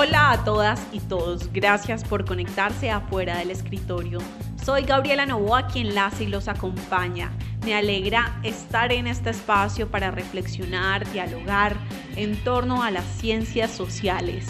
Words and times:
Hola 0.00 0.30
a 0.30 0.44
todas 0.44 0.80
y 0.92 1.00
todos, 1.00 1.52
gracias 1.52 2.04
por 2.04 2.24
conectarse 2.24 2.88
afuera 2.88 3.38
del 3.38 3.50
escritorio. 3.50 4.20
Soy 4.64 4.84
Gabriela 4.84 5.26
Novoa 5.26 5.66
quien 5.66 5.92
las 5.92 6.20
y 6.20 6.28
los 6.28 6.46
acompaña. 6.46 7.32
Me 7.64 7.74
alegra 7.74 8.38
estar 8.44 8.92
en 8.92 9.08
este 9.08 9.30
espacio 9.30 9.90
para 9.90 10.12
reflexionar, 10.12 11.04
dialogar 11.10 11.76
en 12.14 12.36
torno 12.44 12.84
a 12.84 12.92
las 12.92 13.04
ciencias 13.06 13.72
sociales. 13.72 14.46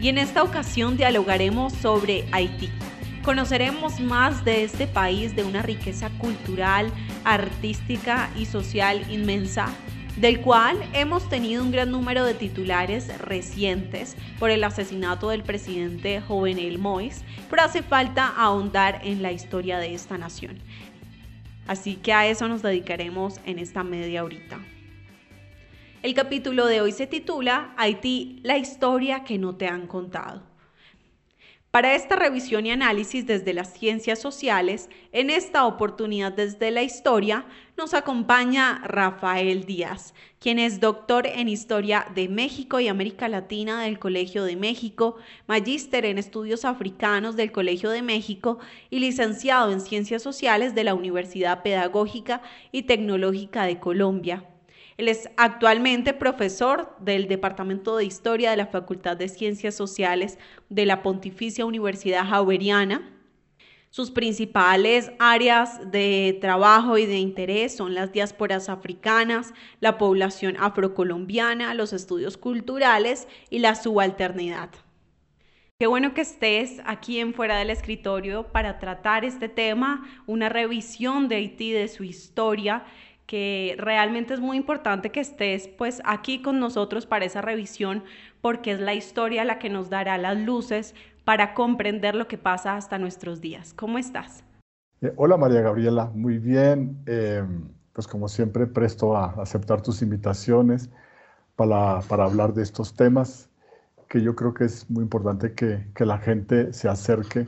Y 0.00 0.08
en 0.08 0.16
esta 0.16 0.42
ocasión 0.42 0.96
dialogaremos 0.96 1.74
sobre 1.74 2.26
Haití. 2.32 2.70
Conoceremos 3.22 4.00
más 4.00 4.42
de 4.46 4.64
este 4.64 4.86
país 4.86 5.36
de 5.36 5.44
una 5.44 5.60
riqueza 5.60 6.08
cultural, 6.16 6.90
artística 7.26 8.30
y 8.38 8.46
social 8.46 9.04
inmensa 9.12 9.68
del 10.20 10.40
cual 10.40 10.76
hemos 10.94 11.28
tenido 11.28 11.62
un 11.62 11.70
gran 11.70 11.92
número 11.92 12.24
de 12.24 12.34
titulares 12.34 13.16
recientes 13.18 14.16
por 14.40 14.50
el 14.50 14.64
asesinato 14.64 15.28
del 15.28 15.44
presidente 15.44 16.20
Jovenel 16.20 16.78
Mois, 16.78 17.22
pero 17.48 17.62
hace 17.62 17.82
falta 17.82 18.26
ahondar 18.36 19.00
en 19.04 19.22
la 19.22 19.30
historia 19.30 19.78
de 19.78 19.94
esta 19.94 20.18
nación. 20.18 20.58
Así 21.68 21.94
que 21.96 22.12
a 22.12 22.26
eso 22.26 22.48
nos 22.48 22.62
dedicaremos 22.62 23.40
en 23.44 23.60
esta 23.60 23.84
media 23.84 24.24
horita. 24.24 24.58
El 26.02 26.14
capítulo 26.14 26.66
de 26.66 26.80
hoy 26.80 26.90
se 26.90 27.06
titula 27.06 27.74
Haití, 27.76 28.40
la 28.42 28.58
historia 28.58 29.22
que 29.22 29.38
no 29.38 29.54
te 29.54 29.68
han 29.68 29.86
contado. 29.86 30.42
Para 31.70 31.94
esta 31.94 32.16
revisión 32.16 32.66
y 32.66 32.70
análisis 32.70 33.26
desde 33.26 33.52
las 33.52 33.74
ciencias 33.74 34.18
sociales, 34.18 34.88
en 35.12 35.28
esta 35.28 35.66
oportunidad 35.66 36.32
desde 36.32 36.70
la 36.70 36.82
historia, 36.82 37.44
nos 37.78 37.94
acompaña 37.94 38.82
Rafael 38.84 39.64
Díaz, 39.64 40.12
quien 40.40 40.58
es 40.58 40.80
doctor 40.80 41.28
en 41.28 41.48
Historia 41.48 42.08
de 42.12 42.28
México 42.28 42.80
y 42.80 42.88
América 42.88 43.28
Latina 43.28 43.82
del 43.82 44.00
Colegio 44.00 44.42
de 44.42 44.56
México, 44.56 45.16
magíster 45.46 46.04
en 46.04 46.18
Estudios 46.18 46.64
Africanos 46.64 47.36
del 47.36 47.52
Colegio 47.52 47.90
de 47.90 48.02
México 48.02 48.58
y 48.90 48.98
licenciado 48.98 49.70
en 49.70 49.80
Ciencias 49.80 50.24
Sociales 50.24 50.74
de 50.74 50.82
la 50.82 50.94
Universidad 50.94 51.62
Pedagógica 51.62 52.42
y 52.72 52.82
Tecnológica 52.82 53.62
de 53.62 53.78
Colombia. 53.78 54.44
Él 54.96 55.06
es 55.06 55.30
actualmente 55.36 56.14
profesor 56.14 56.96
del 56.98 57.28
Departamento 57.28 57.96
de 57.96 58.04
Historia 58.04 58.50
de 58.50 58.56
la 58.56 58.66
Facultad 58.66 59.16
de 59.16 59.28
Ciencias 59.28 59.76
Sociales 59.76 60.36
de 60.68 60.84
la 60.84 61.02
Pontificia 61.02 61.64
Universidad 61.64 62.26
Javeriana. 62.28 63.17
Sus 63.90 64.10
principales 64.10 65.10
áreas 65.18 65.90
de 65.90 66.36
trabajo 66.40 66.98
y 66.98 67.06
de 67.06 67.18
interés 67.18 67.74
son 67.74 67.94
las 67.94 68.12
diásporas 68.12 68.68
africanas, 68.68 69.54
la 69.80 69.96
población 69.96 70.56
afrocolombiana, 70.58 71.72
los 71.74 71.94
estudios 71.94 72.36
culturales 72.36 73.28
y 73.48 73.60
la 73.60 73.74
subalternidad. 73.74 74.70
Qué 75.78 75.86
bueno 75.86 76.12
que 76.12 76.20
estés 76.20 76.82
aquí 76.84 77.18
en 77.18 77.32
Fuera 77.32 77.56
del 77.56 77.70
Escritorio 77.70 78.48
para 78.48 78.78
tratar 78.78 79.24
este 79.24 79.48
tema, 79.48 80.06
una 80.26 80.48
revisión 80.48 81.28
de 81.28 81.36
Haití, 81.36 81.70
de 81.70 81.88
su 81.88 82.04
historia 82.04 82.84
que 83.28 83.76
realmente 83.78 84.32
es 84.32 84.40
muy 84.40 84.56
importante 84.56 85.10
que 85.10 85.20
estés 85.20 85.68
pues 85.68 86.00
aquí 86.04 86.40
con 86.40 86.58
nosotros 86.58 87.04
para 87.04 87.26
esa 87.26 87.42
revisión 87.42 88.02
porque 88.40 88.72
es 88.72 88.80
la 88.80 88.94
historia 88.94 89.44
la 89.44 89.58
que 89.58 89.68
nos 89.68 89.90
dará 89.90 90.16
las 90.16 90.38
luces 90.38 90.94
para 91.28 91.52
comprender 91.52 92.14
lo 92.14 92.26
que 92.26 92.38
pasa 92.38 92.74
hasta 92.74 92.96
nuestros 92.96 93.42
días. 93.42 93.74
¿Cómo 93.74 93.98
estás? 93.98 94.42
Eh, 95.02 95.12
hola 95.16 95.36
María 95.36 95.60
Gabriela, 95.60 96.10
muy 96.14 96.38
bien. 96.38 97.02
Eh, 97.04 97.44
pues 97.92 98.06
como 98.06 98.28
siempre 98.28 98.66
presto 98.66 99.14
a 99.14 99.32
aceptar 99.32 99.82
tus 99.82 100.00
invitaciones 100.00 100.88
para, 101.54 101.98
hablar 101.98 102.54
de 102.54 102.62
estos 102.62 102.94
temas 102.94 103.50
que 104.08 104.22
yo 104.22 104.34
creo 104.34 104.54
que 104.54 104.64
es 104.64 104.88
muy 104.88 105.02
importante 105.02 105.52
que, 105.52 105.84
la 106.02 106.16
gente 106.16 106.72
se 106.72 106.88
acerque 106.88 107.46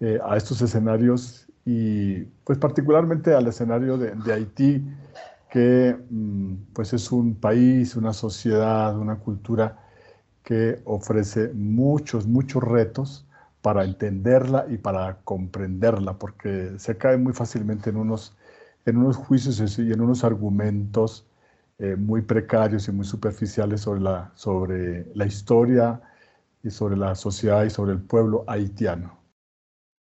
eh, 0.00 0.18
a 0.28 0.36
estos 0.36 0.60
escenarios 0.60 1.46
y 1.64 2.24
pues 2.42 2.58
particularmente 2.58 3.32
al 3.32 3.46
escenario 3.46 3.96
de, 3.96 4.32
Haití, 4.32 4.84
que 5.50 5.96
mm, 6.10 6.54
pues 6.72 6.92
es 6.92 7.12
un 7.12 7.36
país, 7.36 7.94
una 7.94 8.12
sociedad, 8.12 8.98
una 8.98 9.20
cultura 9.20 9.83
que 10.44 10.80
ofrece 10.84 11.48
muchos, 11.54 12.26
muchos 12.26 12.62
retos 12.62 13.26
para 13.62 13.84
entenderla 13.84 14.66
y 14.68 14.76
para 14.76 15.16
comprenderla, 15.24 16.18
porque 16.18 16.78
se 16.78 16.96
cae 16.98 17.16
muy 17.16 17.32
fácilmente 17.32 17.90
en 17.90 17.96
unos, 17.96 18.36
en 18.84 18.98
unos 18.98 19.16
juicios 19.16 19.78
y 19.78 19.90
en 19.90 20.00
unos 20.02 20.22
argumentos 20.22 21.26
eh, 21.78 21.96
muy 21.96 22.20
precarios 22.20 22.86
y 22.86 22.92
muy 22.92 23.06
superficiales 23.06 23.80
sobre 23.80 24.00
la, 24.00 24.30
sobre 24.34 25.06
la 25.14 25.26
historia 25.26 26.00
y 26.62 26.70
sobre 26.70 26.96
la 26.96 27.14
sociedad 27.14 27.64
y 27.64 27.70
sobre 27.70 27.92
el 27.92 28.02
pueblo 28.02 28.44
haitiano. 28.46 29.18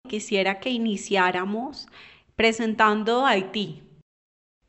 Quisiera 0.08 0.60
que 0.60 0.70
iniciáramos 0.70 1.88
presentando 2.36 3.26
Haití, 3.26 3.84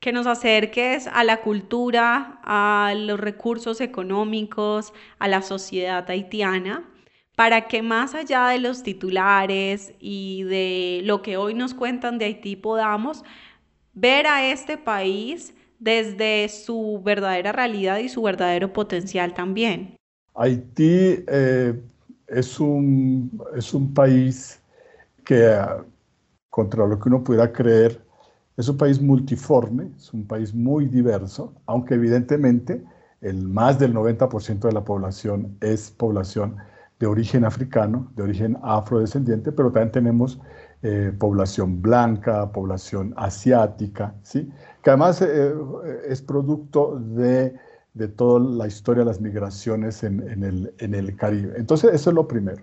que 0.01 0.13
nos 0.13 0.27
acerques 0.27 1.07
a 1.07 1.25
la 1.25 1.43
cultura, 1.43 2.41
a 2.43 2.95
los 2.97 3.21
recursos 3.21 3.81
económicos, 3.81 4.93
a 5.19 5.29
la 5.29 5.43
sociedad 5.43 6.09
haitiana, 6.11 6.91
para 7.37 7.69
que 7.69 7.83
más 7.83 8.15
allá 8.15 8.49
de 8.49 8.59
los 8.59 8.83
titulares 8.83 9.95
y 10.01 10.43
de 10.45 11.01
lo 11.05 11.23
que 11.23 11.37
hoy 11.37 11.55
nos 11.55 11.75
cuentan 11.75 12.19
de 12.19 12.27
Haití 12.27 12.57
podamos 12.57 13.25
ver 13.95 14.27
a 14.27 14.47
este 14.47 14.77
país 14.77 15.55
desde 15.79 16.49
su 16.49 17.01
verdadera 17.03 17.53
realidad 17.53 17.99
y 17.99 18.09
su 18.09 18.23
verdadero 18.23 18.73
potencial 18.73 19.33
también. 19.35 19.97
Haití 20.35 21.25
eh, 21.27 21.81
es, 22.27 22.61
un, 22.61 23.43
es 23.57 23.73
un 23.75 23.93
país 23.93 24.63
que 25.25 25.59
contra 26.51 26.87
lo 26.87 26.99
que 26.99 27.09
uno 27.09 27.25
pudiera 27.25 27.51
creer, 27.53 28.01
es 28.57 28.69
un 28.69 28.77
país 28.77 29.01
multiforme, 29.01 29.91
es 29.97 30.13
un 30.13 30.27
país 30.27 30.55
muy 30.55 30.87
diverso, 30.87 31.55
aunque 31.67 31.95
evidentemente 31.95 32.85
el 33.21 33.49
más 33.49 33.79
del 33.79 33.95
90% 33.95 34.61
de 34.61 34.73
la 34.73 34.85
población 34.85 35.57
es 35.61 35.91
población 35.91 36.57
de 36.99 37.07
origen 37.07 37.45
africano, 37.45 38.11
de 38.17 38.23
origen 38.23 38.59
afrodescendiente, 38.63 39.53
pero 39.53 39.73
también 39.73 39.93
tenemos 39.93 40.41
eh, 40.83 41.13
población 41.19 41.81
blanca, 41.81 42.53
población 42.53 43.15
asiática, 43.17 44.15
¿sí? 44.23 44.51
que 44.83 44.91
además 44.91 45.23
eh, 45.23 45.55
es 46.07 46.23
producto 46.23 46.99
de, 46.99 47.55
de, 47.95 48.09
toda 48.09 48.41
la 48.41 48.67
historia 48.67 49.05
de 49.05 49.11
las 49.11 49.21
migraciones 49.21 50.03
en, 50.03 50.27
en, 50.29 50.45
el, 50.45 50.75
en 50.79 50.95
el 50.95 51.17
Caribe. 51.17 51.55
Entonces, 51.57 51.93
eso 51.93 52.11
es 52.11 52.17
lo 52.17 52.29
primero. 52.29 52.63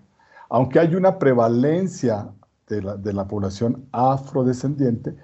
Aunque 0.50 0.80
hay 0.80 0.96
una 0.96 1.20
prevalencia 1.20 2.32
de 2.70 3.14
la, 3.14 3.28
población 3.28 3.88
afrodescendiente, 3.94 5.16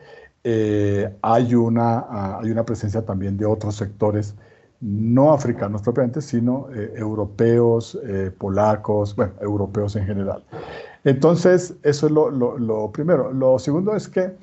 eh, 0.44 1.16
hay, 1.22 1.56
una, 1.56 2.00
ah, 2.00 2.40
hay 2.42 2.52
una 2.52 2.66
presencia 2.66 3.02
también 3.06 3.38
de 3.38 3.46
otros 3.46 3.76
sectores 3.76 4.36
no 4.81 5.31
africanos 5.31 5.81
propiamente, 5.81 6.22
sino 6.22 6.68
eh, 6.74 6.94
europeos, 6.98 7.98
eh, 8.04 8.31
polacos, 8.38 9.16
bueno, 9.16 9.34
europeos 9.40 9.96
en 9.96 10.06
general. 10.06 10.44
Entonces, 11.06 11.76
eso 11.84 12.08
es 12.08 12.12
lo, 12.12 12.92
primero. 12.92 13.31
Lo 13.31 13.59
segundo 13.59 13.96
es 13.96 14.08
que 14.09 14.36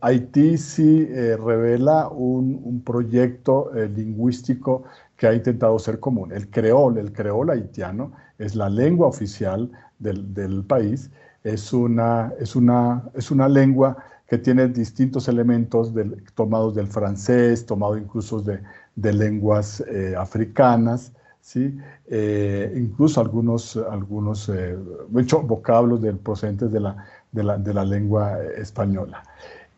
Haití 0.00 0.56
sí 0.56 1.06
revela 1.06 2.08
un, 2.08 2.60
un 2.62 2.80
proyecto 2.82 3.72
lingüístico 3.74 4.84
que 5.16 5.26
ha 5.26 5.34
intentado 5.34 5.78
ser 5.80 5.98
común. 5.98 6.32
El 6.32 6.48
creol, 6.50 6.98
el 6.98 7.12
creol 7.12 7.50
haitiano, 7.50 8.12
es 8.38 8.54
la 8.54 8.68
lengua 8.68 9.08
oficial 9.08 9.70
del, 9.98 10.32
del 10.32 10.64
país 10.64 11.10
es 11.44 11.72
una, 11.72 12.32
es 12.38 12.56
una, 12.56 13.02
es 13.14 13.30
una 13.30 13.48
lengua 13.48 13.96
que 14.28 14.38
tiene 14.38 14.68
distintos 14.68 15.26
elementos 15.26 15.92
tomados 16.34 16.74
del 16.74 16.86
francés, 16.86 17.64
tomado 17.64 17.96
incluso 17.96 18.40
de, 18.42 18.60
de 18.94 19.12
lenguas 19.12 19.80
eh, 19.88 20.14
africanas, 20.16 21.12
¿sí? 21.40 21.78
Eh, 22.08 22.74
incluso 22.76 23.22
algunos, 23.22 23.76
algunos 23.76 24.50
eh, 24.50 24.76
vocablos 25.08 26.02
del, 26.02 26.18
procedentes 26.18 26.70
de 26.70 26.80
la, 26.80 26.96
de 27.32 27.42
la, 27.42 27.56
de 27.56 27.72
la 27.72 27.84
lengua 27.84 28.38
española. 28.58 29.22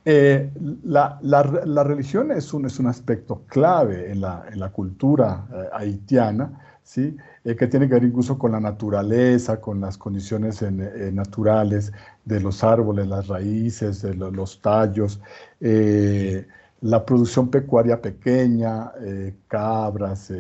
La, 0.05 1.19
la, 1.23 1.63
la, 1.65 1.85
religión 1.85 2.33
es 2.33 2.53
un, 2.55 2.67
es 2.67 2.79
un 2.79 2.87
aspecto 2.87 3.43
clave 3.47 4.11
en 4.11 4.23
la, 4.23 4.45
en 4.51 4.59
la 4.59 4.71
cultura 4.71 5.47
haitiana, 5.73 6.51
¿sí? 6.83 7.17
Eh, 7.45 7.57
que 7.57 7.67
tiene 7.69 7.89
que 7.89 7.95
ver 7.95 8.05
incluso 8.05 8.39
con 8.39 8.53
la 8.53 8.61
naturaleza, 8.61 9.61
con 9.61 9.81
las 9.81 9.97
condiciones 9.97 10.61
eh, 10.61 10.71
naturales 11.13 11.93
de 12.25 12.41
los 12.41 12.63
árboles, 12.63 13.07
las 13.07 13.29
raíces, 13.29 14.03
de 14.03 14.15
los, 14.15 14.61
tallos, 14.61 15.21
eh, 15.61 16.47
la 16.83 17.05
producción 17.05 17.49
pecuaria 17.49 18.01
pequeña, 18.01 18.93
cabras, 19.49 20.33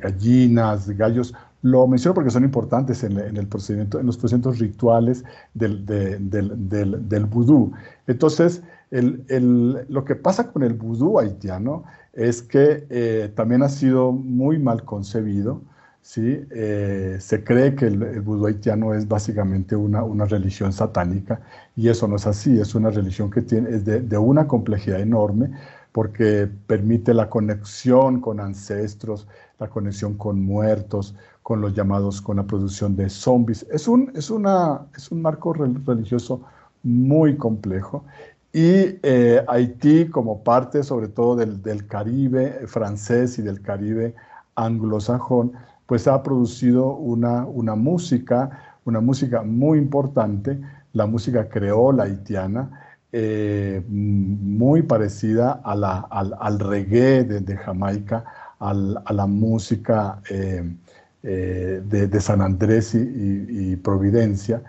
gallinas, 0.00 0.88
gallos. 0.90 1.34
Lo 1.62 1.86
menciono 1.86 2.14
porque 2.14 2.30
son 2.30 2.44
importantes 2.44 3.04
en, 3.04 3.18
el 3.18 3.46
procedimiento, 3.46 4.00
en 4.00 4.06
los 4.06 4.16
procedimientos 4.16 4.58
rituales 4.58 5.24
del, 5.54 5.86
del, 5.86 7.24
vudú. 7.26 7.72
Entonces, 8.06 8.62
lo 8.90 10.04
que 10.04 10.16
pasa 10.16 10.52
con 10.52 10.64
el 10.64 10.74
vudú 10.74 11.18
haitiano 11.18 11.84
es 12.12 12.42
que 12.42 12.86
eh, 12.90 13.32
también 13.34 13.62
ha 13.62 13.68
sido 13.68 14.12
muy 14.12 14.58
mal 14.58 14.84
concebido 14.84 15.62
¿sí? 16.02 16.44
Eh, 16.50 17.16
se 17.20 17.44
cree 17.44 17.74
que 17.74 17.86
el, 17.86 18.20
vudú 18.20 18.46
haitiano 18.46 18.92
es 18.94 19.08
básicamente 19.08 19.76
una, 19.76 20.02
una, 20.02 20.26
religión 20.26 20.72
satánica 20.72 21.40
y 21.76 21.88
eso 21.88 22.08
no 22.08 22.16
es 22.16 22.26
así, 22.26 22.60
es 22.60 22.74
una 22.74 22.90
religión 22.90 23.30
que 23.30 23.42
tiene, 23.42 23.70
es 23.70 23.84
de, 23.84 24.00
de, 24.00 24.18
una 24.18 24.46
complejidad 24.48 25.00
enorme 25.00 25.50
porque 25.92 26.48
permite 26.66 27.14
la 27.14 27.30
conexión 27.30 28.20
con 28.20 28.40
ancestros, 28.40 29.28
la 29.58 29.68
conexión 29.68 30.14
con 30.16 30.42
muertos, 30.42 31.14
con 31.42 31.60
los 31.60 31.74
llamados, 31.74 32.20
con 32.20 32.36
la 32.36 32.44
producción 32.44 32.96
de 32.96 33.08
zombies. 33.10 33.66
Es 33.70 33.88
un, 33.88 34.12
es 34.14 34.30
una, 34.30 34.86
es 34.96 35.10
un 35.10 35.22
marco 35.22 35.52
religioso 35.52 36.42
muy 36.82 37.36
complejo 37.36 38.04
y 38.52 38.98
eh, 39.02 39.42
Haití 39.48 40.08
como 40.08 40.42
parte 40.42 40.82
sobre 40.82 41.08
todo 41.08 41.36
del, 41.36 41.62
del 41.62 41.86
Caribe 41.86 42.66
francés 42.66 43.38
y 43.38 43.42
del 43.42 43.62
Caribe 43.62 44.14
anglosajón, 44.54 45.52
pues 45.86 46.06
ha 46.06 46.22
producido 46.22 46.94
una, 46.94 47.46
una 47.46 47.74
música, 47.74 48.76
una 48.84 49.00
música 49.00 49.42
muy 49.42 49.78
importante, 49.78 50.60
la 50.92 51.06
música 51.06 51.48
creola 51.48 52.04
haitiana, 52.04 52.96
eh, 53.12 53.82
muy 53.88 54.82
parecida 54.82 55.60
a 55.64 55.74
la, 55.74 55.98
al, 55.98 56.58
reggae 56.58 57.24
de, 57.24 57.56
Jamaica, 57.56 58.24
a 58.58 58.74
la 58.74 59.26
música 59.26 60.20
eh, 60.30 60.76
eh, 61.22 61.82
de, 61.84 62.20
San 62.20 62.40
Andrés 62.40 62.94
y, 62.94 63.76
Providencia. 63.76 64.62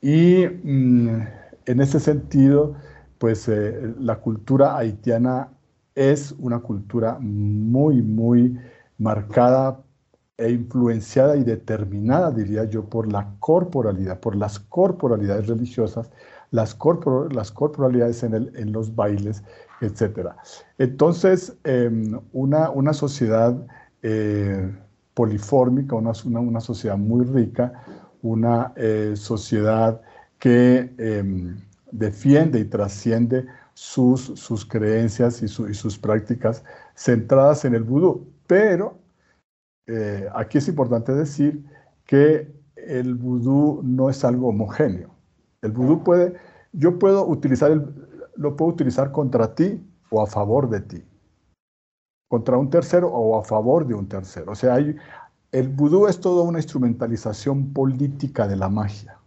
Y 0.00 0.46
mm, 0.46 1.22
en 1.66 1.80
ese 1.80 2.00
sentido, 2.00 2.74
pues 3.18 3.48
la 3.98 4.16
cultura 4.16 4.76
haitiana 4.76 5.48
es 5.94 6.34
una 6.38 6.60
cultura 6.60 7.18
muy, 7.20 8.02
muy 8.02 8.58
marcada 8.98 9.82
e 10.38 10.50
influenciada 10.50 11.36
y 11.36 11.44
determinada, 11.44 12.30
diría 12.30 12.64
yo, 12.64 12.84
por 12.88 13.12
la 13.12 13.34
corporalidad, 13.38 14.20
por 14.20 14.34
las 14.34 14.58
corporalidades 14.58 15.46
religiosas, 15.46 16.10
las, 16.50 16.76
las 17.30 17.52
corporalidades 17.52 18.22
en, 18.22 18.34
el, 18.34 18.56
en, 18.56 18.72
los 18.72 18.94
bailes, 18.94 19.42
etc. 19.80 20.30
Entonces, 20.78 21.56
em, 21.64 22.18
una, 22.32 22.70
una, 22.70 22.92
sociedad 22.92 23.54
eh, 24.02 24.74
polifórmica, 25.14 25.94
una, 25.94 26.12
una, 26.24 26.60
sociedad 26.60 26.96
muy 26.96 27.24
rica, 27.24 27.84
una 28.22 28.72
eh, 28.76 29.12
sociedad 29.14 30.00
que 30.38 30.94
em, 30.98 31.56
defiende 31.90 32.60
y 32.60 32.64
trasciende 32.64 33.46
sus, 33.74 34.20
sus 34.20 34.64
creencias 34.64 35.42
y, 35.42 35.46
y 35.46 35.74
sus 35.74 35.98
prácticas 35.98 36.64
centradas 36.94 37.64
en 37.64 37.74
el 37.74 37.82
vudú, 37.82 38.26
pero 38.46 38.98
eh, 39.86 40.28
aquí 40.34 40.58
es 40.58 40.68
importante 40.68 41.12
decir 41.12 41.64
que 42.06 42.52
el 42.76 43.14
vudú 43.14 43.80
no 43.82 44.10
es 44.10 44.24
algo 44.24 44.48
homogéneo. 44.48 45.10
El 45.60 45.72
vudú 45.72 46.02
puede, 46.02 46.34
yo 46.72 46.98
puedo 46.98 47.26
utilizar, 47.26 47.70
el, 47.70 47.82
lo 48.36 48.56
puedo 48.56 48.72
utilizar 48.72 49.12
contra 49.12 49.54
ti 49.54 49.84
o 50.10 50.22
a 50.22 50.26
favor 50.26 50.68
de 50.68 50.80
ti, 50.80 51.04
contra 52.32 52.56
un 52.56 52.70
tercero 52.70 53.08
o 53.08 53.38
a 53.38 53.44
favor 53.44 53.86
de 53.86 53.94
un 53.94 54.06
tercero. 54.08 54.52
O 54.52 54.54
sea, 54.54 54.76
el 54.78 55.68
vudú 55.68 56.06
es 56.06 56.18
toda 56.18 56.42
una 56.44 56.58
instrumentalización 56.60 57.72
política 57.74 58.48
de 58.48 58.56
la 58.56 58.68
magia. 58.68 59.18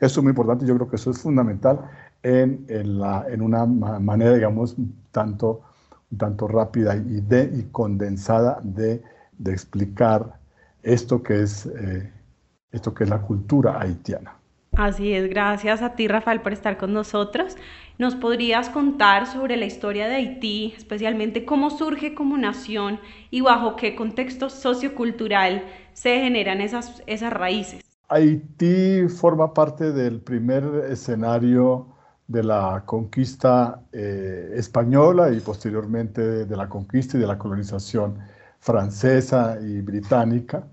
Eso 0.00 0.20
es 0.20 0.24
muy 0.24 0.30
importante, 0.30 0.66
yo 0.66 0.74
creo 0.74 0.88
que 0.88 0.96
eso 0.96 1.10
es 1.12 1.18
fundamental 1.18 1.76
en, 2.22 2.66
en 2.68 3.42
una 3.42 3.66
manera, 3.66 4.34
digamos, 4.34 4.74
tanto, 5.12 5.60
tanto 6.16 6.48
rápida 6.48 6.96
y, 6.96 7.24
y 7.30 7.68
condensada 7.70 8.60
de 8.64 9.02
de 9.40 9.52
explicar 9.52 10.38
esto 10.82 11.22
que 11.22 11.42
es, 11.42 11.66
eh, 11.66 12.12
esto 12.70 12.92
que 12.92 13.04
es 13.04 13.10
la 13.10 13.22
cultura 13.22 13.80
haitiana. 13.80 14.39
Así 14.80 15.12
es, 15.12 15.28
gracias 15.28 15.82
a 15.82 15.94
ti 15.94 16.08
Rafael 16.08 16.40
por 16.40 16.54
estar 16.54 16.78
con 16.78 16.94
nosotros. 16.94 17.54
¿Nos 17.98 18.14
podrías 18.14 18.70
contar 18.70 19.26
sobre 19.26 19.58
la 19.58 19.66
historia 19.66 20.08
de 20.08 20.14
Haití, 20.14 20.72
especialmente 20.74 21.44
cómo 21.44 21.68
surge 21.68 22.14
como 22.14 22.38
nación 22.38 22.98
y 23.30 23.42
bajo 23.42 23.76
qué 23.76 23.94
contexto 23.94 24.48
sociocultural 24.48 25.64
se 25.92 26.20
generan 26.20 26.62
esas, 26.62 27.02
esas 27.06 27.30
raíces? 27.30 27.84
Haití 28.08 29.06
forma 29.08 29.52
parte 29.52 29.92
del 29.92 30.22
primer 30.22 30.64
escenario 30.88 31.88
de 32.26 32.42
la 32.42 32.82
conquista 32.86 33.82
eh, 33.92 34.54
española 34.56 35.30
y 35.30 35.40
posteriormente 35.40 36.46
de 36.46 36.56
la 36.56 36.70
conquista 36.70 37.18
y 37.18 37.20
de 37.20 37.26
la 37.26 37.36
colonización 37.36 38.18
francesa 38.60 39.58
y 39.60 39.82
británica. 39.82 40.64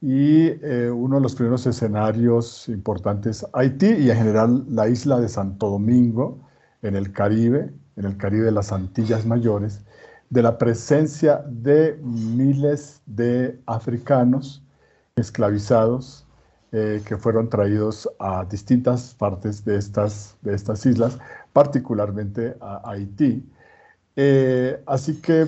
Y 0.00 0.46
eh, 0.46 0.90
uno 0.90 1.16
de 1.16 1.22
los 1.22 1.34
primeros 1.34 1.66
escenarios 1.66 2.68
importantes, 2.68 3.44
Haití 3.52 3.86
y 3.86 4.10
en 4.10 4.16
general 4.16 4.64
la 4.68 4.88
isla 4.88 5.18
de 5.18 5.28
Santo 5.28 5.70
Domingo, 5.70 6.38
en 6.82 6.94
el 6.94 7.12
Caribe, 7.12 7.72
en 7.96 8.04
el 8.04 8.16
Caribe 8.16 8.44
de 8.44 8.52
las 8.52 8.72
Antillas 8.72 9.26
Mayores, 9.26 9.84
de 10.30 10.42
la 10.42 10.58
presencia 10.58 11.42
de 11.48 11.98
miles 12.02 13.02
de 13.06 13.58
africanos 13.66 14.62
esclavizados 15.16 16.26
eh, 16.70 17.02
que 17.04 17.16
fueron 17.16 17.48
traídos 17.48 18.08
a 18.18 18.44
distintas 18.44 19.14
partes 19.14 19.64
de 19.64 19.76
estas, 19.76 20.36
de 20.42 20.54
estas 20.54 20.84
islas, 20.86 21.18
particularmente 21.52 22.56
a 22.60 22.82
Haití. 22.90 23.42
Eh, 24.16 24.80
así 24.86 25.20
que 25.20 25.46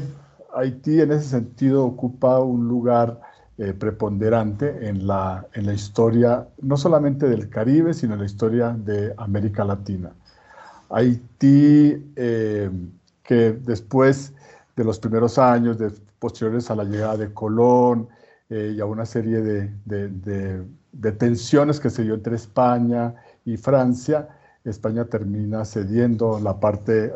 Haití 0.54 1.00
en 1.00 1.12
ese 1.12 1.28
sentido 1.28 1.84
ocupa 1.84 2.40
un 2.40 2.66
lugar 2.68 3.20
eh, 3.62 3.74
preponderante 3.74 4.88
en 4.88 5.06
la, 5.06 5.46
en 5.52 5.66
la 5.66 5.74
historia 5.74 6.48
no 6.62 6.78
solamente 6.78 7.28
del 7.28 7.50
Caribe, 7.50 7.92
sino 7.92 8.14
en 8.14 8.20
la 8.20 8.24
historia 8.24 8.70
de 8.70 9.12
América 9.18 9.66
Latina. 9.66 10.12
Haití, 10.88 12.10
eh, 12.16 12.70
que 13.22 13.52
después 13.52 14.32
de 14.74 14.82
los 14.82 14.98
primeros 14.98 15.36
años, 15.36 15.76
de, 15.76 15.92
posteriores 16.18 16.70
a 16.70 16.74
la 16.74 16.84
llegada 16.84 17.18
de 17.18 17.34
Colón 17.34 18.08
eh, 18.48 18.72
y 18.74 18.80
a 18.80 18.86
una 18.86 19.04
serie 19.04 19.42
de, 19.42 19.70
de, 19.84 20.64
de, 20.92 21.12
tensiones 21.12 21.80
que 21.80 21.90
se 21.90 22.02
dio 22.02 22.14
entre 22.14 22.36
España 22.36 23.14
y 23.44 23.58
Francia, 23.58 24.26
España 24.64 25.04
termina 25.04 25.66
cediendo 25.66 26.40
la 26.40 26.58
parte 26.58 27.12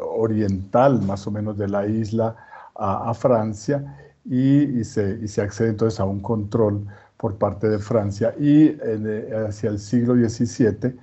oriental, 0.00 1.02
más 1.02 1.24
o 1.28 1.30
menos, 1.30 1.56
de 1.56 1.68
la 1.68 1.86
isla 1.86 2.34
a, 2.74 3.14
Francia 3.14 4.07
y, 4.28 4.84
se, 4.84 5.18
y, 5.22 5.28
se, 5.28 5.40
accede 5.40 5.70
entonces 5.70 5.98
a 6.00 6.04
un 6.04 6.20
control 6.20 6.86
por 7.16 7.36
parte 7.38 7.68
de 7.68 7.78
Francia 7.78 8.34
y 8.38 8.76
eh, 8.82 9.30
hacia 9.48 9.70
el 9.70 9.78
siglo 9.78 10.14
XVII 10.14 10.94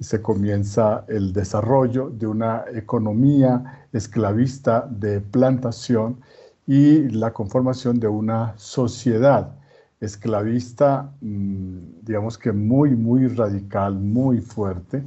se 0.00 0.20
comienza 0.20 1.04
el 1.08 1.32
desarrollo 1.32 2.10
de 2.10 2.26
una 2.26 2.64
economía 2.72 3.86
esclavista 3.92 4.86
de 4.90 5.20
plantación 5.20 6.20
y 6.66 7.08
la 7.08 7.32
conformación 7.32 7.98
de 7.98 8.08
una 8.08 8.54
sociedad 8.56 9.54
esclavista, 10.00 11.10
mm, 11.20 11.78
digamos 12.02 12.36
que 12.36 12.52
muy, 12.52 12.90
muy 12.90 13.28
radical, 13.28 13.94
muy 13.94 14.40
fuerte, 14.40 15.02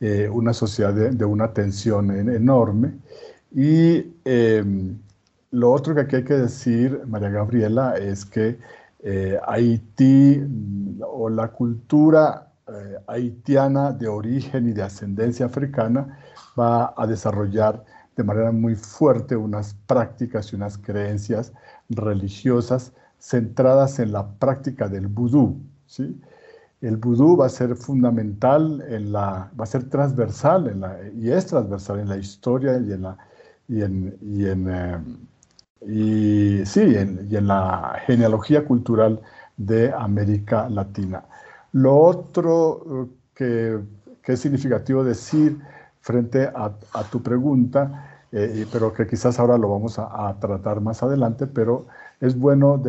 eh, 0.00 0.28
una 0.32 0.52
sociedad 0.52 0.94
de, 0.94 1.24
una 1.24 1.52
tensión 1.52 2.10
enorme 2.10 2.92
y 3.52 4.14
em, 4.24 4.98
lo 5.50 5.72
otro 5.72 5.94
que 5.94 6.02
aquí 6.02 6.16
hay 6.16 6.24
que 6.24 6.34
decir, 6.34 7.02
María 7.06 7.30
Gabriela, 7.30 7.96
es 7.96 8.24
que 8.24 8.58
eh, 9.00 9.38
Haití 9.46 10.42
o 11.00 11.28
la 11.30 11.48
cultura 11.48 12.48
eh, 12.66 12.98
haitiana 13.06 13.92
de 13.92 14.08
origen 14.08 14.68
y 14.68 14.72
de 14.72 14.82
ascendencia 14.82 15.46
africana 15.46 16.18
va 16.58 16.92
a 16.96 17.06
desarrollar 17.06 17.82
de 18.14 18.24
manera 18.24 18.52
muy 18.52 18.74
fuerte 18.74 19.36
unas 19.36 19.74
prácticas 19.86 20.52
y 20.52 20.56
unas 20.56 20.76
creencias 20.76 21.52
religiosas 21.88 22.92
centradas 23.18 23.98
en 24.00 24.12
la 24.12 24.28
práctica 24.32 24.88
del 24.88 25.06
vudú. 25.06 25.56
¿sí? 25.86 26.20
El 26.82 26.96
vudú 26.98 27.36
va 27.38 27.46
a 27.46 27.48
ser 27.48 27.74
fundamental, 27.74 28.84
en 28.88 29.12
la, 29.12 29.50
va 29.58 29.64
a 29.64 29.66
ser 29.66 29.88
transversal 29.88 30.66
en 30.68 30.80
la, 30.80 30.98
y 31.16 31.30
es 31.30 31.46
transversal 31.46 32.00
en 32.00 32.08
la 32.08 32.18
historia 32.18 32.78
y 32.78 32.92
en, 32.92 33.02
la, 33.02 33.16
y 33.68 33.82
en 33.82 34.68
eh, 34.68 34.98
y 35.86 36.64
sí, 36.64 36.80
y 36.80 37.36
en 37.36 37.46
la 37.46 38.00
genealogía 38.06 38.64
cultural 38.64 39.20
de 39.56 39.92
América 39.92 40.68
Latina. 40.68 41.24
Lo 41.72 41.96
otro 41.96 43.08
eh, 43.40 43.80
que, 44.22 44.32
es 44.32 44.40
significativo 44.40 45.04
decir 45.04 45.58
frente 46.00 46.50
a, 46.54 46.72
tu 47.10 47.22
pregunta, 47.22 48.24
eh, 48.32 48.66
pero 48.72 48.92
que 48.92 49.06
quizás 49.06 49.38
ahora 49.38 49.58
lo 49.58 49.68
vamos 49.70 49.98
a, 49.98 50.36
tratar 50.40 50.80
más 50.80 51.02
adelante, 51.02 51.46
pero 51.46 51.86
es 52.20 52.38
bueno 52.38 52.82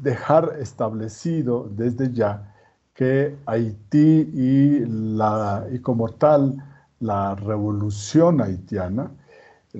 dejar 0.00 0.56
establecido 0.60 1.68
desde 1.70 2.12
ya 2.12 2.52
que 2.94 3.36
Haití 3.46 4.30
y 4.32 5.78
como 5.82 6.08
tal 6.10 6.56
la 7.00 7.34
revolución 7.34 8.40
haitiana 8.40 9.10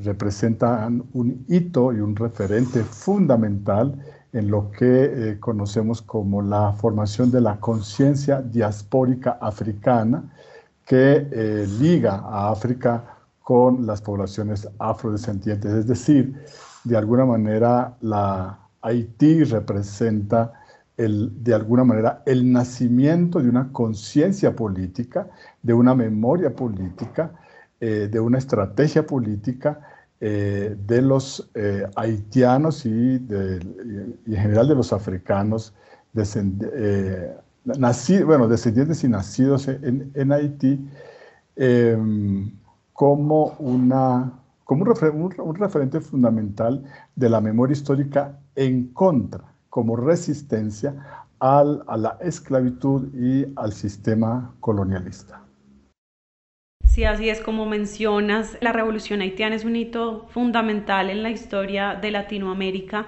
representan 0.05 1.05
un 1.13 1.45
hito 1.49 1.93
y 1.93 2.01
un 2.01 2.15
referente 2.17 2.83
fundamental 2.83 3.99
en 4.33 4.51
lo 4.51 4.71
que 4.71 5.37
conocemos 5.41 6.03
como 6.03 6.43
la 6.43 6.73
formación 6.73 7.31
de 7.31 7.41
la 7.41 7.59
conciencia 7.59 8.43
diaspórica 8.43 9.39
africana 9.41 10.33
que 10.85 11.67
liga 11.81 12.17
a 12.17 12.51
África 12.51 13.17
con 13.43 13.87
las 13.87 14.03
poblaciones 14.03 14.69
afrodescendientes. 14.79 15.73
Es 15.73 15.87
decir, 15.87 16.35
de 16.85 16.97
alguna 16.97 17.25
manera 17.25 17.97
la 18.01 18.59
Haití 18.83 19.45
representa 19.45 20.53
el, 20.97 21.45
de 21.45 21.55
alguna 21.55 21.85
manera 21.85 22.23
el 22.27 22.51
nacimiento 22.51 23.41
de 23.41 23.49
una 23.49 23.71
conciencia 23.73 24.55
política, 24.55 25.29
de 25.63 25.75
una 25.75 25.95
memoria 25.95 26.55
política, 26.55 27.33
eh, 27.81 28.09
de 28.11 28.21
una 28.21 28.39
estrategia 28.39 29.07
política 29.07 29.81
eh, 30.19 30.75
de 30.87 31.03
los 31.03 31.51
eh, 31.55 31.87
haitianos 31.95 32.87
y, 32.87 33.17
en 33.17 34.17
general 34.25 34.69
de 34.69 34.75
los 34.75 34.95
africanos 34.95 35.75
bueno, 38.25 38.49
descendientes 38.49 39.05
y 39.05 39.09
nacidos 39.09 39.69
en, 39.69 40.33
Haití 40.33 40.89
em, 41.57 42.51
como, 42.95 43.55
una, 43.59 44.33
como 44.65 44.85
un, 44.85 45.55
referente 45.55 46.01
fundamental 46.01 46.83
de 47.15 47.29
la 47.29 47.43
memoria 47.43 47.75
histórica 47.75 48.39
en 48.55 48.87
contra, 48.95 49.45
como 49.69 49.97
resistencia 49.97 50.95
al, 51.41 51.85
a 51.87 51.99
la 51.99 52.17
esclavitud 52.23 53.15
y 53.15 53.53
al 53.57 53.75
sistema 53.75 54.55
colonialista. 54.61 55.46
Sí, 56.97 57.05
así 57.05 57.29
es 57.29 57.43
como 57.43 57.67
mencionas, 57.67 58.57
la 58.63 58.73
revolución 58.73 59.21
haitiana 59.21 59.55
es 59.55 59.67
un 59.67 59.77
hito 59.77 60.29
fundamental 60.31 61.11
en 61.11 61.23
la 61.23 61.29
historia 61.29 61.95
de 61.95 62.11
Latinoamérica 62.11 63.05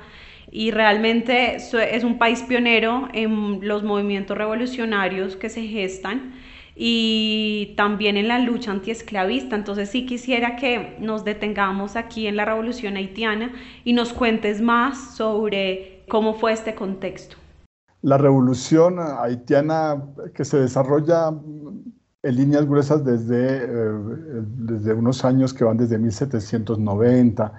y 0.51 0.73
realmente 0.73 1.57
es 1.57 2.05
un 2.05 2.19
país 2.19 2.43
pionero 2.43 3.09
en 3.15 3.67
los 3.67 3.85
movimientos 3.85 4.37
revolucionarios 4.37 5.37
que 5.37 5.49
se 5.49 5.63
gestan 5.63 6.35
y 6.77 7.73
también 7.79 8.19
en 8.19 8.29
la 8.29 8.41
lucha 8.41 8.73
antiesclavista. 8.73 9.57
Entonces 9.57 9.89
sí 9.89 10.05
quisiera 10.05 10.57
que 10.57 10.97
nos 11.01 11.25
detengamos 11.25 11.97
aquí 11.97 12.27
en 12.27 12.37
la 12.37 12.45
revolución 12.45 12.99
haitiana 12.99 13.53
y 13.85 13.95
nos 13.95 14.13
cuentes 14.13 14.61
más 14.61 15.17
sobre 15.17 16.05
cómo 16.11 16.35
fue 16.35 16.53
este 16.53 16.75
contexto. 16.75 17.37
La 18.03 18.19
revolución 18.19 18.99
haitiana 18.99 20.05
que 20.35 20.45
se 20.45 20.59
desarrolla 20.59 21.33
en 22.29 22.37
líneas 22.37 22.67
gruesas 22.67 23.05
desde, 23.05 23.65
eh, 23.65 23.69
desde 24.59 24.93
unos 24.93 25.25
años 25.25 25.55
que 25.55 25.65
van 25.65 25.79
desde 25.79 25.99
1790, 25.99 27.53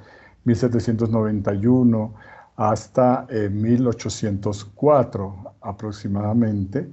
1791 0.43 2.13
hasta 2.55 3.25
1804 3.51 5.25
eh, 5.25 5.49
aproximadamente 5.61 6.91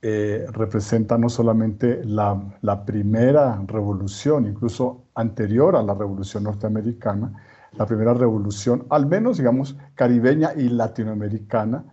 eh, 0.00 0.46
representa 0.52 1.18
no 1.18 1.28
solamente 1.28 2.04
la, 2.04 2.40
la, 2.62 2.84
primera 2.84 3.60
revolución, 3.66 4.46
incluso 4.46 5.06
anterior 5.16 5.74
a 5.74 5.82
la 5.82 5.94
revolución 5.94 6.44
norteamericana, 6.44 7.32
la 7.72 7.84
primera 7.84 8.14
revolución, 8.14 8.86
al 8.90 9.06
menos 9.06 9.38
digamos, 9.38 9.76
caribeña 9.96 10.52
y 10.56 10.68
latinoamericana, 10.68 11.84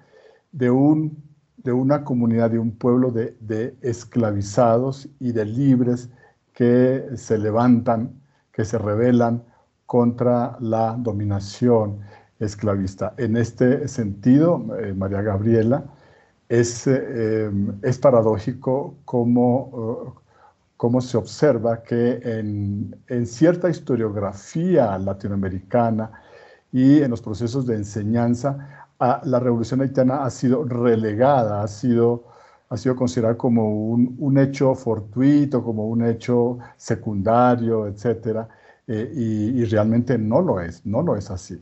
de, 0.51 0.69
un, 0.69 1.23
de 1.65 1.73
una 1.73 2.03
comunidad, 2.03 2.51
de 2.51 2.59
un 2.59 2.71
pueblo 2.71 3.11
de, 3.11 3.35
de 3.41 3.75
esclavizados 3.81 5.09
y 5.19 5.31
de 5.31 5.45
libres 5.45 6.09
que 6.53 7.03
se 7.15 7.37
levantan, 7.37 8.21
que 8.53 8.63
se 8.63 8.77
rebelan 8.77 9.43
contra 9.85 10.57
la 10.61 10.95
dominación 10.97 11.99
esclavista. 12.39 13.13
En 13.17 13.35
este 13.35 13.87
sentido, 13.87 14.63
eh, 14.79 14.93
María 14.93 15.21
Gabriela, 15.21 15.83
es, 16.47 16.85
eh, 16.85 17.51
es 17.81 17.97
paradójico 17.97 18.95
cómo, 19.03 20.15
cómo, 20.77 21.01
se 21.01 21.17
observa 21.17 21.81
que 21.81 22.19
en, 22.23 22.95
en, 23.07 23.25
cierta 23.25 23.67
historiografía 23.67 24.95
latinoamericana 24.99 26.11
y 26.71 27.01
en 27.01 27.09
los 27.09 27.21
procesos 27.23 27.65
de 27.65 27.75
enseñanza, 27.75 28.84
la 28.99 29.39
revolución 29.39 29.81
haitiana 29.81 30.23
ha 30.25 30.29
sido 30.29 30.63
relegada, 30.63 31.61
ha 31.61 31.67
sido, 31.67 32.23
ha 32.69 32.77
sido 32.77 32.95
considerada 32.95 33.37
como 33.37 33.89
un, 33.91 34.15
un 34.19 34.37
hecho 34.37 34.73
fortuito, 34.75 35.63
como 35.63 35.87
un 35.87 36.05
hecho 36.05 36.57
secundario, 36.77 37.87
etc. 37.87 38.47
Eh, 38.87 39.11
y, 39.15 39.65
realmente 39.65 40.17
no 40.17 40.41
lo 40.41 40.61
es, 40.61 40.85
no 40.85 41.01
lo 41.01 41.15
es 41.15 41.31
así. 41.31 41.61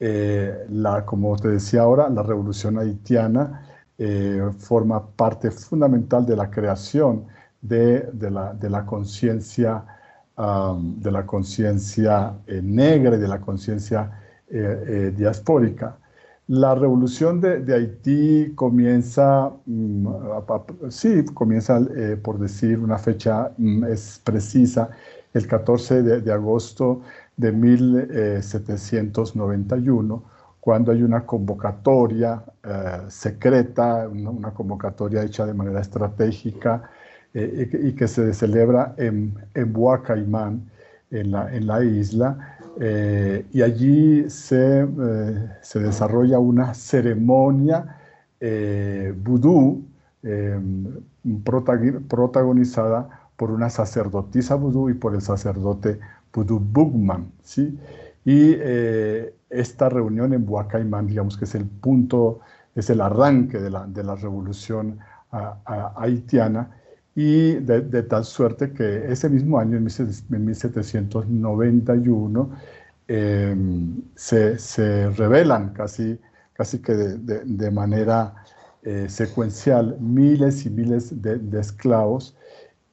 Eh, 0.00 0.66
la, 0.70 1.04
como 1.04 1.36
te 1.36 1.48
decía 1.48 1.82
ahora, 1.82 2.08
la 2.08 2.22
revolución 2.22 2.78
haitiana 2.78 3.68
eh, 3.98 4.50
forma 4.58 5.04
parte 5.06 5.50
fundamental 5.50 6.24
de 6.26 6.36
la 6.36 6.50
creación 6.50 7.26
de, 7.60 8.08
la, 8.30 8.54
de 8.54 8.70
la 8.70 8.84
conciencia 8.86 9.84
de 10.34 11.12
la 11.12 11.24
conciencia 11.24 12.34
negra 12.62 13.16
y 13.16 13.20
de 13.20 13.28
la 13.28 13.38
conciencia 13.40 14.10
diaspórica. 15.14 15.98
La 16.48 16.74
revolución 16.74 17.40
de, 17.40 17.74
Haití 17.74 18.52
comienza, 18.54 19.50
mm, 19.64 20.06
sí, 20.90 21.24
comienza 21.32 21.80
por 22.22 22.38
decir 22.38 22.78
una 22.78 22.98
fecha 22.98 23.52
mm, 23.56 23.84
es 23.84 24.20
precisa, 24.24 24.90
el 25.34 25.46
14 25.46 26.02
de, 26.02 26.20
de 26.20 26.32
agosto 26.32 27.02
de 27.36 27.52
1791, 27.52 30.24
cuando 30.60 30.92
hay 30.92 31.02
una 31.02 31.26
convocatoria 31.26 32.44
eh, 32.62 33.00
secreta, 33.08 34.08
una, 34.08 34.52
convocatoria 34.52 35.24
hecha 35.24 35.44
de 35.44 35.54
manera 35.54 35.80
estratégica 35.80 36.88
eh, 37.34 37.68
y, 37.82 37.94
que 37.94 38.06
se 38.06 38.32
celebra 38.32 38.94
en, 38.96 39.34
en 39.54 39.74
Caimán, 40.04 40.70
en 41.10 41.32
la, 41.32 41.52
en 41.52 41.66
la 41.66 41.82
isla, 41.82 42.58
eh, 42.80 43.46
y 43.52 43.62
allí 43.62 44.30
se, 44.30 44.86
se, 45.60 45.80
desarrolla 45.80 46.38
una 46.38 46.74
ceremonia 46.74 47.98
vudú 49.16 49.84
protagonizada 52.08 53.22
por 53.36 53.50
una 53.50 53.70
sacerdotisa 53.70 54.54
vudú 54.54 54.88
y 54.90 54.94
por 54.94 55.14
el 55.14 55.22
sacerdote 55.22 55.98
vudú 56.32 56.58
Bugman, 56.58 57.32
¿sí? 57.42 57.78
Y 58.24 58.54
eh, 58.56 59.34
esta 59.50 59.88
reunión 59.88 60.32
en 60.32 60.46
Buacaimán, 60.46 61.06
digamos 61.06 61.36
que 61.36 61.44
es 61.44 61.54
el 61.54 61.66
punto, 61.66 62.40
es 62.74 62.88
el 62.90 63.00
arranque 63.00 63.58
de 63.58 63.70
la, 63.70 63.86
de 63.86 64.04
la 64.04 64.14
revolución 64.14 64.98
haitiana, 65.96 66.70
y 67.14 67.54
de, 67.54 68.02
tal 68.04 68.24
suerte 68.24 68.72
que 68.72 69.12
ese 69.12 69.28
mismo 69.28 69.58
año, 69.58 69.76
en 69.76 69.84
1791, 69.84 72.50
em, 73.08 74.02
se, 74.14 74.58
se, 74.58 75.10
revelan 75.10 75.74
casi, 75.74 76.18
casi 76.54 76.78
que 76.80 76.94
de, 76.94 77.44
de 77.44 77.70
manera 77.70 78.34
eh, 78.84 79.08
secuencial 79.08 79.96
miles 80.00 80.66
y 80.66 80.70
miles 80.70 81.22
de, 81.22 81.60
esclavos. 81.60 82.36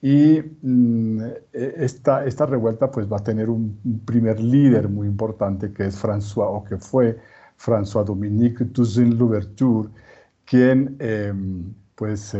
Y 0.01 0.39
mm, 0.61 1.21
e, 1.53 1.73
esta, 1.77 2.25
esta 2.25 2.45
revuelta 2.45 2.91
pues 2.91 3.11
va 3.11 3.17
a 3.17 3.23
tener 3.23 3.49
un, 3.49 4.01
primer 4.05 4.39
líder 4.39 4.87
muy 4.87 5.07
importante 5.07 5.73
que 5.73 5.87
es 5.87 6.01
François, 6.01 6.47
o 6.47 6.63
que 6.63 6.77
fue 6.77 7.17
François 7.57 8.05
Dominique 8.05 8.65
Toussaint 8.65 9.13
Louverture, 9.15 9.89
quien 10.45 10.95
em, 10.99 11.73
pues 11.95 12.35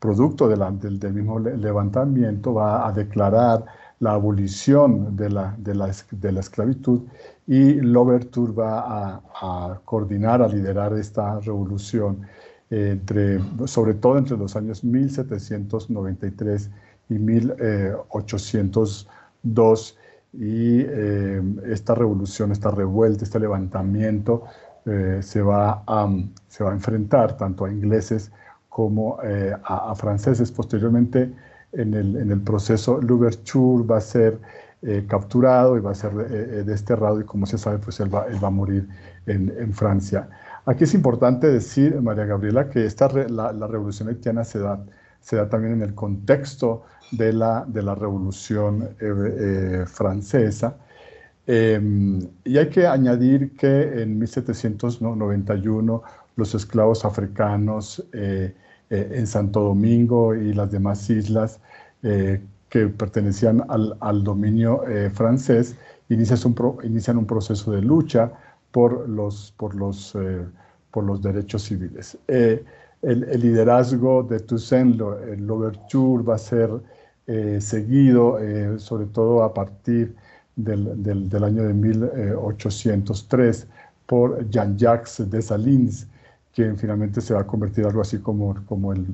eh, 0.00 0.02
producto 0.08 0.48
del, 0.48 0.98
del, 0.98 1.12
mismo 1.12 1.38
levantamiento 1.38 2.54
va 2.54 2.86
a 2.86 2.92
declarar 2.92 3.64
la 3.98 4.12
abolición 4.12 5.16
de 5.16 5.30
la, 5.30 5.54
de 5.58 5.74
la, 5.74 5.90
de 6.10 6.32
la 6.32 6.40
esclavitud 6.40 7.02
y 7.46 7.74
Louverture 7.74 8.52
va 8.52 8.80
a, 8.80 9.20
a 9.34 9.80
coordinar, 9.84 10.42
a 10.42 10.48
liderar 10.48 10.94
esta 10.94 11.38
revolución 11.40 12.26
entre, 12.70 13.40
sobre 13.66 13.94
todo 13.94 14.16
entre 14.16 14.36
los 14.36 14.54
años 14.56 14.84
1793 14.84 16.70
y 17.08 17.14
1802. 17.14 19.98
Y 20.32 20.82
eh, 20.82 21.42
esta 21.66 21.96
revolución, 21.96 22.52
esta 22.52 22.70
revuelta, 22.70 23.24
este 23.24 23.40
levantamiento 23.40 24.44
eh, 24.86 25.18
se, 25.22 25.42
va 25.42 25.82
a, 25.86 26.08
se 26.46 26.62
va 26.62 26.70
a 26.70 26.74
enfrentar 26.74 27.36
tanto 27.36 27.64
a 27.64 27.72
ingleses 27.72 28.30
como 28.70 29.18
eh, 29.22 29.54
a, 29.62 29.94
franceses. 29.94 30.50
Posteriormente, 30.50 31.30
en 31.72 31.92
el, 31.92 32.16
en 32.16 32.30
el 32.32 32.40
proceso, 32.40 33.00
Louverture 33.02 33.86
va 33.86 33.98
a 33.98 34.00
ser 34.00 34.38
capturado 35.08 35.76
y 35.76 35.80
va 35.80 35.90
a 35.90 35.94
ser 35.94 36.14
desterrado 36.64 37.20
y 37.20 37.24
como 37.24 37.44
se 37.44 37.58
sabe, 37.58 37.76
pues 37.76 38.00
él 38.00 38.08
va, 38.14 38.24
él 38.28 38.42
va 38.42 38.48
a 38.48 38.50
morir 38.50 38.88
en, 39.26 39.52
en 39.58 39.74
Francia. 39.74 40.26
Aquí 40.66 40.84
es 40.84 40.94
importante 40.94 41.46
decir, 41.46 42.00
María 42.00 42.26
Gabriela, 42.26 42.68
que 42.68 42.84
esta 42.84 43.08
la, 43.08 43.66
revolución 43.66 44.08
haitiana 44.08 44.44
se 44.44 44.58
da, 44.58 44.84
se 45.20 45.36
da 45.36 45.48
también 45.48 45.74
en 45.74 45.82
el 45.82 45.94
contexto 45.94 46.84
de 47.10 47.32
la, 47.32 47.64
de 47.66 47.82
la 47.82 47.94
revolución 47.94 48.90
eh, 49.00 49.80
eh, 49.80 49.84
francesa. 49.86 50.76
Em, 51.46 52.20
y 52.44 52.58
hay 52.58 52.68
que 52.68 52.86
añadir 52.86 53.56
que 53.56 54.02
en 54.02 54.18
1791 54.18 56.02
los 56.36 56.54
esclavos 56.54 57.04
africanos 57.04 58.04
eh, 58.12 58.54
eh, 58.90 59.12
en 59.14 59.26
Santo 59.26 59.60
Domingo 59.60 60.34
y 60.34 60.52
las 60.52 60.70
demás 60.70 61.08
islas 61.10 61.60
eh, 62.02 62.40
que 62.68 62.86
pertenecían 62.86 63.64
al, 63.68 64.24
dominio 64.24 64.84
francés 65.12 65.74
inician 66.08 66.38
un, 66.44 66.78
inician 66.84 67.18
un 67.18 67.26
proceso 67.26 67.72
de 67.72 67.82
lucha 67.82 68.32
por 68.70 69.08
los, 69.08 69.52
por 69.56 69.74
los, 69.74 70.16
por 70.92 71.02
los 71.02 71.20
derechos 71.20 71.64
civiles. 71.64 72.16
El, 72.28 72.64
el, 73.02 73.40
liderazgo 73.40 74.22
de 74.22 74.38
Toussaint 74.38 74.96
Louverture 74.96 76.22
va 76.22 76.36
a 76.36 76.38
ser 76.38 76.70
seguido, 77.58 78.38
sobre 78.78 79.06
todo 79.06 79.42
a 79.42 79.52
partir 79.52 80.14
del, 80.54 81.02
del, 81.02 81.28
del 81.28 81.42
año 81.42 81.64
de 81.64 81.74
1803 81.74 83.66
por 84.06 84.48
Jean-Jacques 84.48 85.28
Dessalines, 85.28 86.06
quien 86.54 86.76
finalmente 86.78 87.20
se 87.20 87.34
va 87.34 87.40
a 87.40 87.46
convertir 87.46 87.86
algo 87.86 88.00
así 88.00 88.18
como, 88.18 88.54
como, 88.66 88.92
el, 88.92 89.06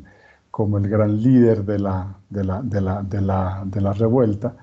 como 0.50 0.78
el 0.78 0.88
gran 0.88 1.20
líder 1.22 1.64
de 1.64 1.78
la, 1.78 2.16
de 2.30 2.44
la, 2.44 2.62
de 2.62 2.80
la, 2.80 3.02
de 3.02 3.20
la, 3.20 3.62
de 3.66 3.80
la 3.80 3.92
revuelta. 3.92 4.56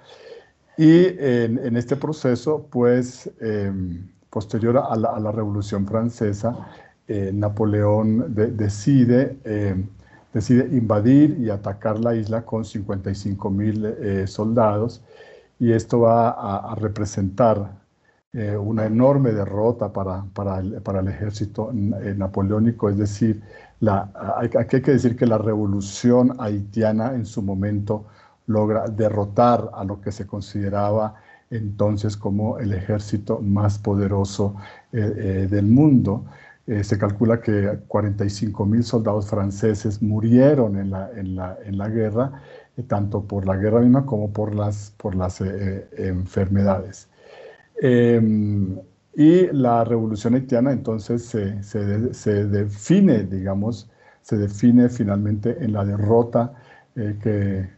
Y 0.77 1.05
en, 1.19 1.59
en, 1.59 1.77
este 1.77 1.95
proceso, 1.95 2.67
pues, 2.71 3.29
em, 3.39 4.07
posterior 4.29 4.77
a 4.77 4.95
la, 4.95 5.31
Revolución 5.31 5.85
Francesa, 5.85 6.67
eh, 7.07 7.31
Napoleón 7.33 8.33
decide, 8.33 9.37
em, 9.43 9.87
decide 10.33 10.75
invadir 10.75 11.37
y 11.39 11.51
atacar 11.51 11.99
la 11.99 12.15
isla 12.15 12.43
con 12.43 12.65
55 12.65 13.49
mil 13.51 13.85
eh, 13.85 14.25
soldados 14.25 15.03
y 15.59 15.71
esto 15.71 16.01
va 16.01 16.29
a, 16.31 16.75
representar 16.75 17.82
eh, 18.33 18.57
una 18.57 18.85
enorme 18.85 19.31
derrota 19.31 19.93
para, 19.93 20.25
para, 20.33 20.59
el, 20.59 20.81
para 20.81 21.01
el, 21.01 21.07
ejército 21.07 21.71
eh, 21.71 22.15
napoleónico, 22.17 22.89
es 22.89 22.97
decir, 22.97 23.43
la, 23.79 24.09
aquí 24.41 24.75
hay 24.75 24.81
que 24.81 24.91
decir 24.91 25.15
que 25.15 25.25
la 25.25 25.37
revolución 25.37 26.35
haitiana 26.39 27.13
en 27.13 27.25
su 27.25 27.41
momento 27.41 28.05
logra 28.47 28.87
derrotar 28.87 29.69
a 29.73 29.83
lo 29.83 30.01
que 30.01 30.11
se 30.11 30.25
consideraba 30.25 31.15
entonces 31.49 32.17
como 32.17 32.57
el 32.59 32.73
ejército 32.73 33.39
más 33.39 33.77
poderoso 33.77 34.55
eh, 34.91 35.47
del 35.49 35.67
mundo. 35.67 36.25
se 36.65 36.97
calcula 36.97 37.41
que 37.41 37.79
45 37.87 38.65
mil 38.65 38.83
soldados 38.83 39.27
franceses 39.27 40.01
murieron 40.01 40.77
en 40.77 40.91
la, 40.91 41.11
en 41.15 41.35
la, 41.35 41.57
en 41.65 41.77
la 41.77 41.89
guerra 41.89 42.41
tanto 42.87 43.23
por 43.27 43.45
la 43.45 43.55
guerra 43.55 43.81
misma 43.81 44.05
como 44.05 44.31
por 44.33 44.55
las, 44.55 44.93
por 44.97 45.15
las 45.15 45.41
eh, 45.41 45.87
eh, 47.81 48.21
y 49.15 49.47
la 49.51 49.83
revolución 49.83 50.33
haitiana 50.33 50.71
entonces 50.71 51.25
se, 51.25 51.61
se, 51.63 52.45
define, 52.45 53.23
digamos, 53.23 53.89
se 54.21 54.37
define 54.37 54.89
finalmente 54.89 55.63
en 55.63 55.73
la 55.73 55.85
derrota 55.85 56.53
eh, 56.95 57.17
que, 57.21 57.69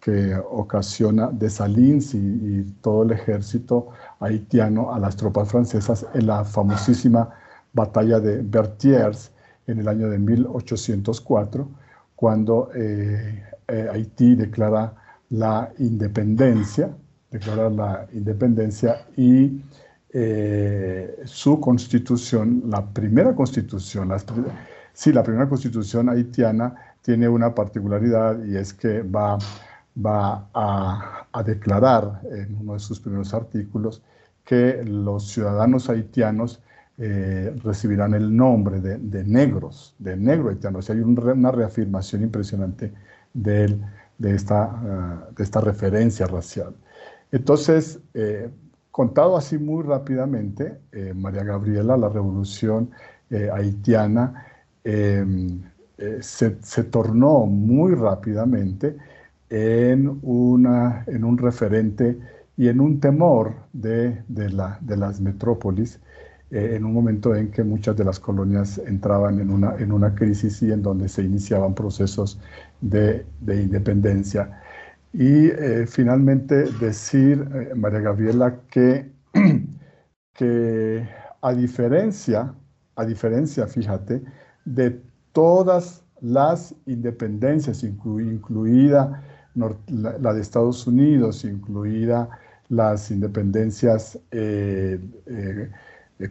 que, 0.00 0.36
ocasiona 0.50 1.30
Dessalines 1.32 2.14
y, 2.14 2.18
y, 2.18 2.62
todo 2.80 3.02
el 3.02 3.12
ejército 3.12 3.88
haitiano 4.20 4.94
a 4.94 5.00
las 5.00 5.16
tropas 5.16 5.50
francesas 5.50 6.06
en 6.14 6.26
la 6.26 6.44
famosísima 6.44 7.30
batalla 7.72 8.20
de 8.20 8.42
Berthiers 8.42 9.32
en 9.66 9.80
el 9.80 9.88
año 9.88 10.08
de 10.08 10.18
1804, 10.18 11.68
cuando 12.14 12.70
eh, 12.74 13.42
Haití 13.92 14.34
declara 14.36 14.94
la 15.30 15.72
independencia, 15.78 16.96
declara 17.38 17.70
la 17.70 18.06
independencia 18.12 19.06
y 19.16 19.60
eh, 20.12 21.20
su 21.24 21.60
constitución, 21.60 22.62
la 22.66 22.84
primera 22.84 23.34
constitución, 23.34 24.08
la, 24.08 24.18
sí, 24.92 25.12
la 25.12 25.22
primera 25.22 25.48
constitución 25.48 26.08
haitiana 26.08 26.74
tiene 27.02 27.28
una 27.28 27.54
particularidad 27.54 28.42
y 28.44 28.56
es 28.56 28.72
que 28.72 29.02
va, 29.02 29.38
va 29.94 30.48
a, 30.54 31.42
declarar 31.44 32.22
en 32.30 32.56
uno 32.60 32.72
de 32.72 32.78
sus 32.78 32.98
primeros 32.98 33.34
artículos 33.34 34.02
que 34.44 34.82
los 34.84 35.28
ciudadanos 35.28 35.90
haitianos 35.90 36.62
eh, 36.98 37.54
recibirán 37.62 38.14
el 38.14 38.34
nombre 38.34 38.80
de, 38.80 39.24
negros, 39.24 39.94
de 39.98 40.16
negro 40.16 40.48
haitiano. 40.48 40.78
O 40.78 40.82
sea, 40.82 40.94
hay 40.94 41.02
una 41.02 41.50
reafirmación 41.50 42.22
impresionante 42.22 42.92
de, 43.34 43.78
de, 44.18 44.34
esta, 44.34 44.62
ah, 44.64 45.28
de 45.36 45.44
esta 45.44 45.60
referencia 45.60 46.26
racial. 46.26 46.74
Entonces, 47.36 48.00
eh, 48.14 48.48
contado 48.90 49.36
así 49.36 49.58
muy 49.58 49.82
rápidamente, 49.84 50.80
eh, 50.90 51.12
María 51.14 51.44
Gabriela, 51.44 51.94
la 51.98 52.08
revolución 52.08 52.90
eh, 53.28 53.50
haitiana 53.52 54.46
em, 54.84 55.60
se, 56.20 56.56
se, 56.62 56.84
tornó 56.84 57.44
muy 57.46 57.94
rápidamente 57.94 58.96
en, 59.50 60.18
una, 60.22 61.04
en 61.06 61.24
un 61.24 61.36
referente 61.36 62.18
y 62.56 62.68
en 62.68 62.80
un 62.80 63.00
temor 63.00 63.54
de, 63.74 64.22
de, 64.28 64.50
la, 64.50 64.78
de 64.80 64.96
las 64.96 65.20
metrópolis 65.20 66.00
en 66.50 66.84
un 66.84 66.92
momento 66.94 67.34
en 67.34 67.50
que 67.50 67.64
muchas 67.64 67.96
de 67.96 68.04
las 68.04 68.20
colonias 68.20 68.78
entraban 68.78 69.40
en 69.40 69.50
una, 69.50 69.76
en 69.78 69.92
una 69.92 70.14
crisis 70.14 70.62
y 70.62 70.72
en 70.72 70.80
donde 70.80 71.08
se 71.08 71.22
iniciaban 71.22 71.74
procesos 71.74 72.38
de, 72.80 73.26
de 73.40 73.62
independencia. 73.62 74.62
Y 75.18 75.48
eh, 75.48 75.86
finalmente 75.86 76.70
decir, 76.72 77.48
eh, 77.54 77.74
María 77.74 78.00
Gabriela, 78.00 78.60
que, 78.70 79.10
que 80.34 81.08
a 81.40 81.52
diferencia, 81.54 82.54
a 82.96 83.04
diferencia, 83.04 83.66
fíjate, 83.66 84.22
de 84.64 85.00
todas 85.32 86.04
las 86.20 86.74
independencias, 86.86 87.82
incluida 87.82 89.22
la, 89.86 90.34
de 90.34 90.40
Estados 90.40 90.86
Unidos, 90.86 91.44
incluida 91.44 92.28
las 92.68 93.10
independencias 93.10 94.18
eh, 94.30 94.98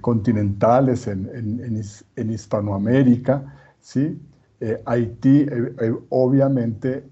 continentales 0.01 1.05
en, 1.07 1.29
en, 2.15 2.31
Hispanoamérica, 2.31 3.53
¿sí? 3.79 4.19
Eh, 4.59 4.81
Haití 4.83 5.41
eh, 5.41 5.93
obviamente 6.09 7.03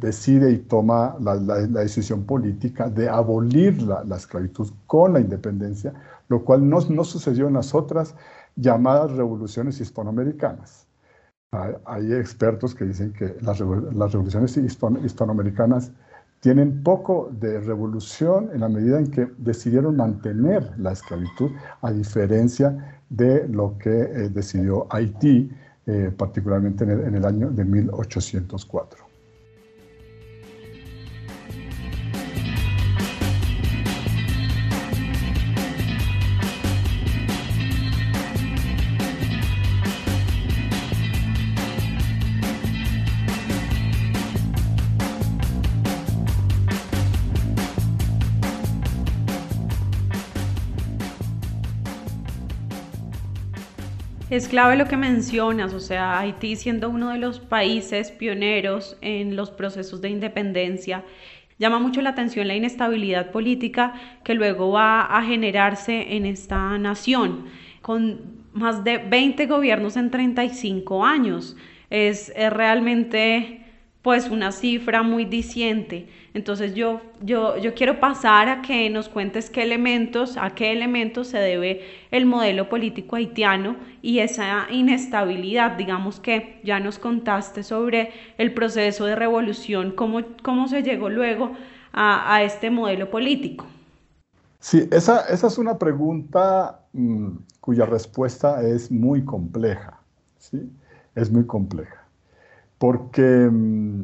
decide 0.00 0.50
y 0.50 0.58
toma 0.58 1.16
la, 1.20 1.36
decisión 1.36 2.24
política 2.24 2.88
de 2.88 3.08
abolir 3.08 3.82
la, 3.82 4.16
esclavitud 4.16 4.70
con 4.86 5.14
la 5.14 5.20
independencia, 5.20 5.92
lo 6.28 6.44
cual 6.44 6.68
no, 6.68 6.80
no 6.88 7.04
sucedió 7.04 7.48
en 7.48 7.54
las 7.54 7.74
otras 7.74 8.14
llamadas 8.56 9.12
revoluciones 9.12 9.80
hispanoamericanas. 9.80 10.86
Hay 11.84 12.12
expertos 12.12 12.74
que 12.74 12.84
dicen 12.84 13.12
que 13.12 13.36
las, 13.40 13.58
revoluciones 13.58 14.56
hispanoamericanas 14.56 15.92
tienen 16.40 16.82
poco 16.82 17.30
de 17.32 17.60
revolución 17.60 18.50
en 18.52 18.60
la 18.60 18.68
medida 18.68 18.98
en 18.98 19.10
que 19.10 19.30
decidieron 19.38 19.96
mantener 19.96 20.72
la 20.78 20.92
esclavitud, 20.92 21.52
a 21.80 21.92
diferencia 21.92 23.00
de 23.08 23.48
lo 23.48 23.78
que 23.78 23.90
eh, 23.90 24.28
decidió 24.28 24.86
Haití, 24.90 25.50
eh, 25.86 26.12
particularmente 26.16 26.84
en 26.84 26.90
el, 26.90 27.00
en 27.00 27.14
el 27.14 27.24
año 27.24 27.50
de 27.50 27.64
1804. 27.64 29.03
Es 54.44 54.50
clave 54.50 54.76
lo 54.76 54.84
que 54.86 54.98
mencionas, 54.98 55.72
o 55.72 55.80
sea, 55.80 56.18
Haití 56.18 56.56
siendo 56.56 56.90
uno 56.90 57.08
de 57.08 57.16
los 57.16 57.40
países 57.40 58.10
pioneros 58.10 58.98
en 59.00 59.36
los 59.36 59.50
procesos 59.50 60.02
de 60.02 60.10
independencia, 60.10 61.02
llama 61.58 61.78
mucho 61.78 62.02
la 62.02 62.10
atención 62.10 62.46
la 62.46 62.54
inestabilidad 62.54 63.30
política 63.30 63.94
que 64.22 64.34
luego 64.34 64.70
va 64.70 65.00
a 65.00 65.22
generarse 65.22 66.14
en 66.14 66.26
esta 66.26 66.76
nación, 66.76 67.46
con 67.80 68.20
más 68.52 68.84
de 68.84 68.98
20 68.98 69.46
gobiernos 69.46 69.96
en 69.96 70.10
35 70.10 71.06
años. 71.06 71.56
Es, 71.88 72.30
es 72.36 72.52
realmente 72.52 73.63
pues 74.04 74.28
una 74.28 74.52
cifra 74.52 75.02
muy 75.02 75.24
diciente. 75.24 76.06
Entonces 76.34 76.74
yo, 76.74 77.00
yo, 77.22 77.56
yo 77.56 77.74
quiero 77.74 78.00
pasar 78.00 78.50
a 78.50 78.60
que 78.60 78.90
nos 78.90 79.08
cuentes 79.08 79.48
qué 79.48 79.62
elementos, 79.62 80.36
a 80.36 80.50
qué 80.50 80.72
elementos 80.72 81.28
se 81.28 81.38
debe 81.38 81.80
el 82.10 82.26
modelo 82.26 82.68
político 82.68 83.16
haitiano 83.16 83.76
y 84.02 84.18
esa 84.18 84.66
inestabilidad, 84.70 85.78
digamos 85.78 86.20
que 86.20 86.60
ya 86.62 86.80
nos 86.80 86.98
contaste 86.98 87.62
sobre 87.62 88.12
el 88.36 88.52
proceso 88.52 89.06
de 89.06 89.16
revolución, 89.16 89.92
cómo, 89.92 90.20
cómo 90.42 90.68
se 90.68 90.82
llegó 90.82 91.08
luego 91.08 91.52
a, 91.94 92.42
este 92.42 92.70
modelo 92.70 93.10
político. 93.10 93.64
Sí, 94.60 94.86
esa, 94.92 95.20
esa 95.30 95.46
es 95.46 95.56
una 95.56 95.78
pregunta 95.78 96.82
mm, 96.92 97.28
cuya 97.58 97.86
respuesta 97.86 98.62
es 98.62 98.90
muy 98.90 99.24
compleja, 99.24 99.98
¿sí? 100.36 100.70
Es 101.14 101.30
muy 101.30 101.46
compleja. 101.46 102.03
Porque, 102.78 103.48
mm, 103.50 104.02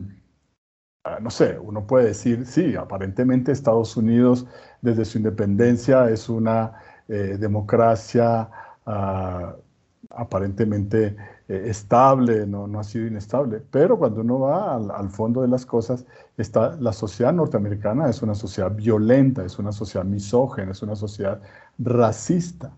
ah, 1.05 1.19
no 1.21 1.31
sé, 1.31 1.59
uno 1.59 1.87
puede 1.87 2.07
decir, 2.09 2.47
sí, 2.47 2.77
aparentemente 2.77 3.53
Estados 3.53 3.97
Unidos 3.97 4.47
desde 4.83 5.05
su 5.05 5.19
independencia 5.19 6.09
es 6.11 6.29
una 6.29 6.81
eh, 7.09 7.37
democracia 7.39 8.51
ah, 8.87 9.55
aparentemente 10.11 11.17
eh, 11.49 11.65
estable, 11.67 12.47
no, 12.47 12.67
no, 12.67 12.81
ha 12.81 12.85
sido 12.85 13.07
inestable, 13.07 13.63
pero 13.71 13.99
cuando 13.99 14.21
uno 14.21 14.41
va 14.41 14.77
al, 14.77 15.11
fondo 15.11 15.43
de 15.43 15.49
las 15.49 15.67
cosas, 15.67 16.07
está, 16.37 16.77
la 16.81 16.93
sociedad 16.93 17.33
norteamericana 17.33 18.09
es 18.09 18.23
una 18.23 18.35
sociedad 18.35 18.73
violenta, 18.75 19.45
es 19.45 19.59
una 19.59 19.73
sociedad 19.73 20.05
misógena, 20.05 20.73
es 20.73 20.83
una 20.83 20.97
sociedad 20.97 21.41
racista. 21.79 22.73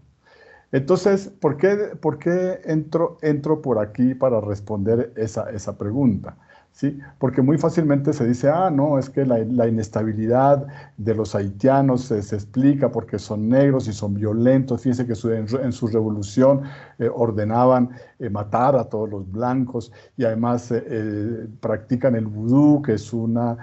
Entonces, 0.73 1.31
¿por 1.41 1.57
qué, 1.57 1.77
por 2.01 2.19
qué 2.19 2.61
entro, 2.65 3.19
entro 3.23 3.63
por 3.63 3.79
aquí 3.79 4.15
para 4.15 4.41
responder 4.41 5.13
esa, 5.17 5.51
esa 5.51 5.77
pregunta? 5.77 6.37
¿sí? 6.73 6.99
Porque 7.19 7.43
muy 7.43 7.59
fácilmente 7.59 8.13
se 8.13 8.27
dice, 8.27 8.49
ah, 8.49 8.71
no, 8.71 8.99
es 8.99 9.11
que 9.11 9.25
la, 9.25 9.69
inestabilidad 9.69 10.67
de 10.97 11.15
los 11.15 11.35
haitianos 11.35 12.05
se, 12.05 12.19
explica 12.19 12.91
porque 12.91 13.19
son 13.19 13.49
negros 13.49 13.87
y 13.89 13.93
son 13.93 14.15
violentos. 14.15 14.81
Fíjense 14.83 15.07
que 15.07 15.15
en, 15.63 15.73
su 15.73 15.87
revolución 15.87 16.63
eh, 16.99 17.09
ordenaban 17.13 17.91
eh, 18.19 18.31
matar 18.31 18.77
a 18.77 18.85
todos 18.85 19.09
los 19.09 19.31
blancos 19.31 19.93
y 20.17 20.25
además 20.25 20.73
eh, 20.73 21.47
practican 21.61 22.17
el 22.17 22.27
vudú, 22.27 22.83
que 22.83 22.95
es 22.95 23.13
una 23.13 23.59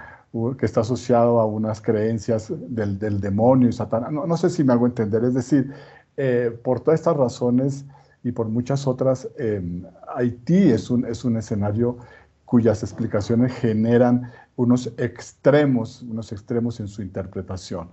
que 0.58 0.64
está 0.64 0.82
asociado 0.82 1.40
a 1.40 1.46
unas 1.46 1.80
creencias 1.80 2.52
del, 2.68 3.20
demonio 3.20 3.68
y 3.68 3.72
Satanás. 3.72 4.12
No, 4.12 4.36
sé 4.36 4.48
si 4.48 4.62
me 4.62 4.72
hago 4.72 4.86
entender, 4.86 5.24
es 5.24 5.34
decir, 5.34 5.72
por 6.62 6.80
todas 6.80 7.00
estas 7.00 7.16
razones 7.16 7.84
y 8.22 8.32
por 8.32 8.48
muchas 8.48 8.86
otras, 8.86 9.28
Haití 10.14 10.70
es 10.70 10.90
un, 10.90 11.06
es 11.06 11.24
un 11.24 11.36
escenario 11.36 11.98
cuyas 12.44 12.82
explicaciones 12.82 13.52
generan 13.52 14.30
unos 14.56 14.92
extremos, 14.98 16.02
unos 16.02 16.32
extremos 16.32 16.80
en 16.80 16.88
su 16.88 17.00
interpretación. 17.00 17.88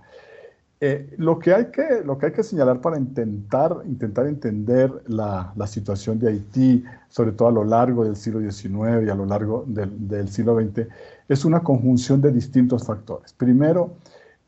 Eh, 0.80 1.14
lo, 1.16 1.38
que 1.38 1.54
hay 1.54 1.66
que, 1.66 2.02
lo 2.04 2.18
que 2.18 2.26
hay 2.26 2.32
que 2.32 2.42
señalar 2.42 2.80
para 2.80 2.98
intentar, 2.98 3.78
intentar 3.84 4.26
entender 4.26 4.92
la, 5.06 5.52
la, 5.56 5.66
situación 5.66 6.18
de 6.18 6.28
Haití, 6.28 6.84
sobre 7.08 7.32
todo 7.32 7.48
a 7.48 7.52
lo 7.52 7.64
largo 7.64 8.04
del 8.04 8.14
siglo 8.14 8.40
XIX 8.40 9.06
y 9.06 9.10
a 9.10 9.14
lo 9.14 9.26
largo 9.26 9.64
del, 9.66 10.08
del 10.08 10.28
siglo 10.28 10.56
XX, 10.60 10.86
es 11.28 11.44
una 11.44 11.60
conjunción 11.60 12.20
de 12.20 12.30
distintos 12.30 12.84
factores. 12.84 13.32
Primero, 13.32 13.94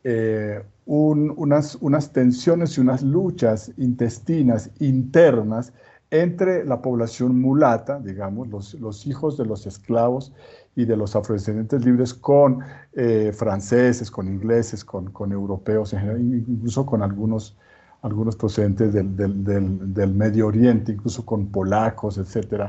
eh, 0.05 0.63
unas, 0.93 1.77
unas 1.81 2.13
tensiones 2.13 2.77
y 2.77 2.81
unas 2.81 3.03
luchas 3.03 3.71
intestinas 3.77 4.71
internas 4.81 5.73
entre 6.11 6.65
la 6.65 6.83
población 6.83 7.41
mulata, 7.41 8.01
digamos, 8.01 8.49
los, 8.49 9.07
hijos 9.07 9.39
de 9.39 9.47
los 9.47 9.67
esclavos 9.67 10.33
y 10.75 10.87
de 10.87 10.97
los 10.97 11.15
afrodescendientes 11.15 11.85
libres 11.85 12.13
con 12.13 12.59
eh, 12.95 13.31
franceses, 13.33 14.11
con 14.11 14.27
ingleses, 14.27 14.85
con, 14.85 15.13
europeos, 15.31 15.93
incluso 15.93 16.85
con 16.85 17.05
algunos, 17.05 17.57
algunos 18.03 18.35
procedentes 18.35 18.93
del, 18.93 20.13
Medio 20.13 20.49
Oriente, 20.49 20.91
incluso 20.91 21.25
con 21.25 21.47
polacos, 21.53 22.19
etc. 22.19 22.65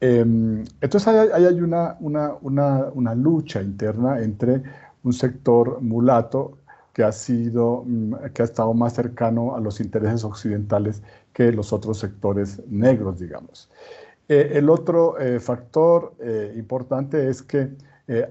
Em, 0.00 0.64
entonces 0.80 1.06
ahí 1.06 1.44
hay, 1.44 1.60
una, 1.60 1.98
una, 2.00 3.14
lucha 3.14 3.60
interna 3.60 4.20
entre 4.20 4.62
un 5.02 5.12
sector 5.12 5.82
mulato 5.82 6.61
que 6.92 7.04
ha, 7.04 7.12
sido, 7.12 7.84
mm, 7.86 8.14
que 8.34 8.42
ha 8.42 8.44
estado 8.44 8.74
más 8.74 8.94
cercano 8.94 9.56
a 9.56 9.60
los 9.60 9.80
intereses 9.80 10.24
occidentales 10.24 11.02
que 11.32 11.52
los 11.52 11.72
otros 11.72 11.98
sectores 11.98 12.60
negros, 12.68 13.18
digamos. 13.18 13.70
Eh, 14.28 14.52
el 14.54 14.70
otro 14.70 15.18
eh, 15.18 15.40
factor 15.40 16.14
eh, 16.20 16.54
importante 16.56 17.28
es 17.28 17.42
que 17.42 17.70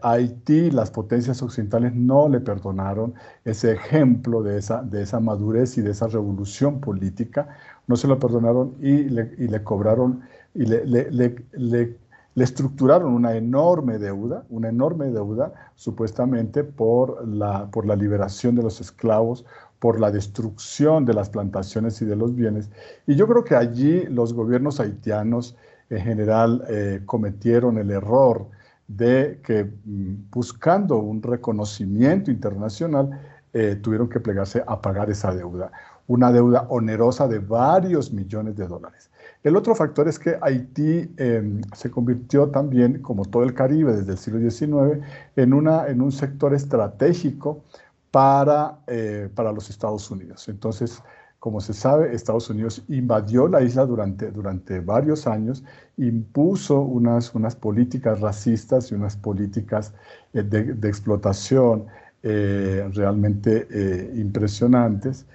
Haití, 0.04 0.70
las 0.70 0.92
potencias 0.92 1.42
occidentales 1.42 1.96
no 1.96 2.30
le 2.30 2.40
perdonaron 2.40 3.16
ese 3.46 3.72
ejemplo 3.72 4.44
de 4.44 4.60
esa, 4.60 4.84
de 4.84 5.02
esa 5.02 5.20
madurez 5.20 5.76
y 5.78 5.82
de 5.82 5.92
esa 5.92 6.08
revolución 6.08 6.80
política, 6.82 7.48
no 7.88 7.96
se 7.96 8.08
lo 8.08 8.20
perdonaron 8.20 8.76
y 8.80 9.04
le, 9.06 9.34
y 9.40 9.48
le 9.48 9.64
cobraron 9.64 10.22
y 10.54 10.66
le, 10.66 10.86
le, 10.86 11.36
le, 11.54 11.98
estructuraron 12.36 13.14
una 13.14 13.36
enorme 13.36 13.98
deuda, 13.98 14.46
una 14.50 14.70
enorme 14.70 15.08
deuda 15.08 15.54
supuestamente 15.76 16.64
por 16.64 17.28
la, 17.28 17.70
por 17.70 17.86
la 17.86 17.96
liberación 17.96 18.56
de 18.56 18.64
los 18.64 18.80
esclavos, 18.80 19.46
por 19.80 20.00
la 20.00 20.12
destrucción 20.12 21.06
de 21.06 21.14
las 21.14 21.30
plantaciones 21.30 22.02
y 22.02 22.06
de 22.06 22.16
los 22.16 22.36
bienes. 22.36 22.70
Y 23.08 23.16
yo 23.16 23.28
creo 23.28 23.44
que 23.44 23.56
allí 23.56 24.06
los 24.06 24.34
gobiernos 24.34 24.80
haitianos 24.80 25.58
en 25.90 26.02
general 26.02 26.64
eh, 26.70 27.02
cometieron 27.06 27.78
el 27.78 27.92
error 27.92 28.48
de 28.88 29.40
que 29.44 29.66
mm, 29.66 30.30
buscando 30.32 30.98
un 30.98 31.22
reconocimiento 31.22 32.32
internacional 32.32 33.20
eh, 33.54 33.76
tuvieron 33.82 34.08
que 34.08 34.20
plegarse 34.20 34.64
a 34.66 34.82
pagar 34.82 35.10
esa 35.10 35.34
deuda, 35.34 35.72
una 36.08 36.32
deuda 36.32 36.66
onerosa 36.70 37.28
de 37.28 37.40
varios 37.40 38.14
millones 38.14 38.56
de 38.56 38.68
dólares. 38.68 39.10
El 39.44 39.56
otro 39.56 39.74
factor 39.74 40.08
es 40.08 40.20
que 40.20 40.38
Haití 40.40 41.12
em, 41.18 41.62
se 41.76 41.90
convirtió 41.90 42.50
también, 42.50 43.02
como 43.02 43.26
todo 43.26 43.44
el 43.44 43.56
Caribe 43.56 43.94
desde 43.94 44.12
el 44.12 44.18
siglo 44.18 44.40
XIX, 44.40 45.04
en, 45.36 45.54
una, 45.54 45.88
en 45.88 46.02
un 46.02 46.12
sector 46.12 46.54
estratégico 46.54 47.64
para, 48.12 48.80
eh, 48.86 49.30
para 49.34 49.52
los 49.52 49.70
Estados 49.70 50.12
Unidos. 50.12 50.48
Entonces, 50.48 51.02
como 51.40 51.60
se 51.60 51.74
sabe, 51.74 52.14
Estados 52.14 52.52
Unidos 52.52 52.84
invadió 52.88 53.48
la 53.48 53.64
isla 53.64 53.84
durante, 53.88 54.30
durante 54.30 54.80
varios 54.80 55.26
años, 55.26 55.64
impuso 55.98 56.82
unas, 56.82 57.34
unas 57.34 57.56
políticas 57.56 58.20
racistas 58.20 58.92
y 58.92 58.96
unas 58.96 59.18
políticas 59.18 59.92
eh, 60.34 60.44
de, 60.44 60.88
explotación 60.88 61.88
eh, 62.22 62.88
realmente 62.94 63.68
impresionantes. 64.14 65.26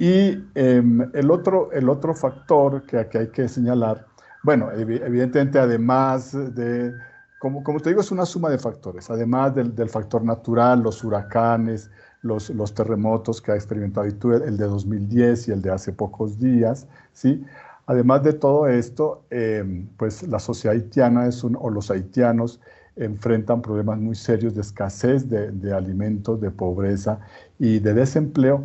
Y 0.00 0.42
em, 0.54 1.10
el, 1.12 1.30
otro, 1.30 1.70
el 1.72 1.90
otro 1.90 2.14
factor 2.14 2.86
que 2.86 2.96
aquí 2.96 3.18
hay 3.18 3.28
que 3.28 3.46
señalar, 3.48 4.06
bueno, 4.42 4.72
evidentemente 4.72 5.58
además 5.58 6.32
de 6.32 6.94
como, 7.38 7.62
como, 7.62 7.80
te 7.80 7.90
digo, 7.90 8.00
es 8.00 8.10
una 8.10 8.24
suma 8.24 8.48
de 8.48 8.58
factores, 8.58 9.10
además 9.10 9.54
del, 9.54 9.74
del 9.74 9.90
factor 9.90 10.24
natural, 10.24 10.82
los 10.82 11.04
huracanes, 11.04 11.90
los, 12.22 12.48
los, 12.48 12.72
terremotos 12.72 13.42
que 13.42 13.52
ha 13.52 13.56
experimentado 13.56 14.06
el 14.06 14.56
de 14.56 14.64
2010 14.64 15.48
y 15.48 15.52
el 15.52 15.60
de 15.60 15.70
hace 15.70 15.92
pocos 15.92 16.38
días, 16.38 16.86
¿sí? 17.12 17.44
Además 17.84 18.22
de 18.22 18.32
todo 18.32 18.68
esto, 18.68 19.24
eh, 19.30 19.84
pues 19.98 20.22
la 20.22 20.38
sociedad 20.38 20.76
haitiana 20.76 21.26
es 21.26 21.44
un, 21.44 21.58
o 21.60 21.68
los 21.68 21.90
haitianos 21.90 22.58
enfrentan 22.96 23.62
problemas 23.62 23.98
muy 23.98 24.14
serios 24.14 24.54
de 24.54 24.62
escasez 24.62 25.28
de, 25.28 25.50
de 25.50 25.72
alimentos, 25.74 26.40
de 26.40 26.50
pobreza 26.50 27.20
y 27.58 27.78
de 27.78 27.94
desempleo 27.94 28.64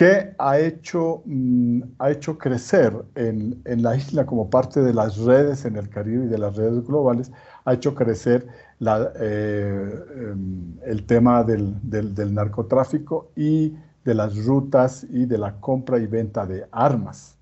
que 0.00 0.34
ha 0.38 0.58
hecho, 0.58 1.22
mm, 1.26 1.82
ha 1.98 2.10
hecho 2.10 2.38
crecer 2.38 2.90
en, 3.16 3.60
en, 3.66 3.82
la 3.82 3.96
isla 3.96 4.24
como 4.24 4.48
parte 4.48 4.80
de 4.80 4.94
las 4.94 5.18
redes 5.18 5.66
en 5.66 5.76
el 5.76 5.90
Caribe 5.90 6.24
y 6.24 6.28
de 6.28 6.38
las 6.38 6.56
redes 6.56 6.86
globales 6.86 7.30
ha 7.66 7.74
hecho 7.74 7.94
crecer 7.94 8.46
eh, 8.80 10.04
em, 10.16 10.78
el 10.86 11.04
tema 11.04 11.44
del, 11.44 12.34
narcotráfico 12.34 13.30
y 13.36 13.76
de 14.02 14.14
las 14.14 14.42
rutas 14.42 15.04
y 15.04 15.26
de 15.26 15.36
la 15.36 15.60
compra 15.60 15.98
y 15.98 16.06
venta 16.06 16.46
de 16.46 16.64
armas. 16.72 17.36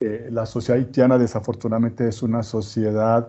Eh, 0.00 0.30
la 0.32 0.46
sociedad 0.46 0.80
haitiana 0.80 1.18
desafortunadamente 1.18 2.08
es 2.08 2.22
una 2.22 2.42
sociedad 2.42 3.28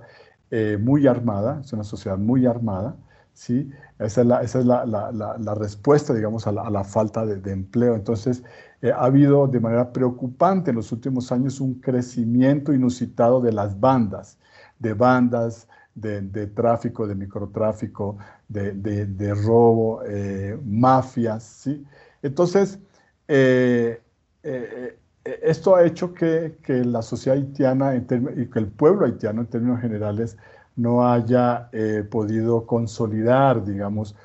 eh, 0.51 0.77
muy 0.79 1.05
armada, 1.05 1.59
es 1.65 1.73
una 1.73 1.83
sociedad 1.83 2.17
muy 2.17 2.45
armada, 2.45 2.95
¿sí? 3.33 3.69
Esa 3.99 4.21
es 4.43 4.65
la, 4.65 5.55
respuesta, 5.55 6.13
digamos, 6.13 6.47
a 6.47 6.51
la, 6.51 6.83
falta 6.83 7.25
de, 7.25 7.37
de, 7.37 7.51
empleo. 7.51 7.95
Entonces, 7.95 8.43
ha 8.83 9.05
habido 9.05 9.47
de 9.47 9.59
manera 9.59 9.91
preocupante 9.91 10.69
en 10.69 10.75
los 10.75 10.91
últimos 10.91 11.31
años 11.31 11.59
un 11.59 11.75
crecimiento 11.75 12.73
inusitado 12.73 13.41
de 13.41 13.51
las 13.51 13.79
bandas, 13.79 14.37
de 14.79 14.93
bandas 14.93 15.67
de, 15.97 16.47
tráfico, 16.47 17.07
de 17.07 17.15
microtráfico, 17.15 18.17
de, 18.47 19.33
robo, 19.45 20.03
eh, 20.05 20.57
mafias, 20.63 21.43
¿sí? 21.43 21.85
Entonces, 22.21 22.79
eh, 23.27 24.01
eh, 24.43 24.99
esto 25.23 25.75
ha 25.75 25.83
hecho 25.85 26.13
que, 26.13 26.55
la 26.67 27.01
sociedad 27.01 27.37
haitiana 27.37 27.95
y 27.95 28.05
que 28.47 28.59
el 28.59 28.67
pueblo 28.67 29.05
haitiano 29.05 29.41
en 29.41 29.47
términos 29.47 29.81
generales 29.81 30.37
no 30.77 31.07
haya 31.07 31.69
podido 32.09 32.65
consolidar, 32.65 33.65
digamos, 33.65 34.15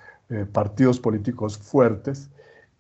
partidos 0.53 1.01
políticos 1.01 1.59
fuertes 1.59 2.31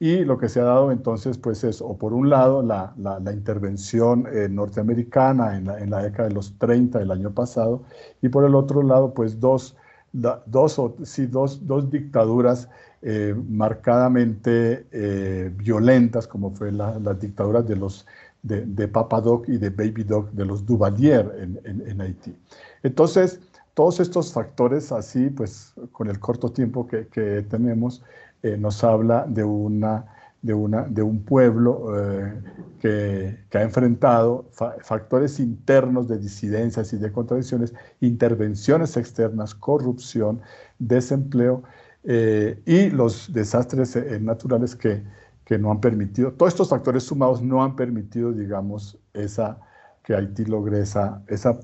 y 0.02 0.24
lo 0.24 0.36
que 0.36 0.48
se 0.48 0.58
ha 0.58 0.64
dado 0.64 0.90
entonces, 0.90 1.38
pues 1.38 1.62
es, 1.62 1.80
o 1.80 1.96
por 1.96 2.12
un 2.12 2.28
lado, 2.28 2.60
la, 2.60 2.92
la, 2.98 3.32
intervención 3.32 4.26
eh, 4.32 4.48
norteamericana 4.50 5.56
en 5.56 5.66
la, 5.66 5.78
en 5.78 5.90
la, 5.90 6.02
década 6.02 6.28
de 6.28 6.34
los 6.34 6.58
30 6.58 6.98
del 6.98 7.12
año 7.12 7.30
pasado, 7.30 7.84
y 8.20 8.28
por 8.28 8.44
el 8.44 8.56
otro 8.56 8.82
lado, 8.82 9.14
pues 9.14 9.38
dos, 9.38 9.76
dos, 10.12 10.80
sí, 11.04 11.26
dos, 11.26 11.68
dos 11.68 11.88
dictaduras 11.88 12.68
eh, 13.00 13.32
marcadamente 13.48 14.86
eh, 14.90 15.52
violentas, 15.56 16.26
como 16.26 16.50
fue 16.50 16.72
las 16.72 17.20
dictaduras 17.20 17.64
de 17.68 17.76
los 17.76 18.04
de, 18.42 18.66
de, 18.66 18.88
Papa 18.88 19.20
Doc 19.20 19.48
y 19.48 19.56
de 19.56 19.70
Baby 19.70 20.02
Doc 20.02 20.32
de 20.32 20.44
los 20.44 20.66
Duvalier 20.66 21.32
en, 21.38 21.80
en, 21.86 22.00
Haití. 22.00 22.34
Entonces, 22.82 23.38
todos 23.74 24.00
estos 24.00 24.32
factores 24.32 24.92
así, 24.92 25.30
pues 25.30 25.74
con 25.92 26.08
el 26.08 26.18
corto 26.18 26.52
tiempo 26.52 26.86
que, 26.86 27.46
tenemos, 27.48 28.02
eh, 28.42 28.56
nos 28.56 28.82
habla 28.84 29.24
de 29.26 29.44
una 29.44 30.06
de, 30.42 30.54
una, 30.54 30.82
de 30.82 31.02
un 31.02 31.22
pueblo 31.22 31.96
eh, 31.96 32.42
que, 32.80 33.58
ha 33.58 33.62
enfrentado 33.62 34.50
factores 34.80 35.38
internos 35.38 36.08
de 36.08 36.18
disidencias 36.18 36.92
y 36.92 36.98
de 36.98 37.12
contradicciones, 37.12 37.72
intervenciones 38.00 38.96
externas, 38.96 39.54
corrupción, 39.54 40.40
desempleo 40.80 41.62
eh, 42.02 42.60
y 42.66 42.90
los 42.90 43.32
desastres 43.32 43.96
naturales 44.20 44.74
que, 44.74 45.04
que, 45.44 45.58
no 45.58 45.70
han 45.70 45.80
permitido, 45.80 46.32
todos 46.32 46.52
estos 46.52 46.70
factores 46.70 47.04
sumados 47.04 47.40
no 47.40 47.62
han 47.62 47.76
permitido, 47.76 48.32
digamos, 48.32 48.98
esa, 49.14 49.60
que 50.02 50.16
Haití 50.16 50.44
logre 50.44 50.80
esa, 50.80 51.22
esa, 51.28 51.60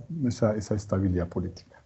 esa 0.56 0.74
estabilidad 0.74 1.28
política. 1.28 1.77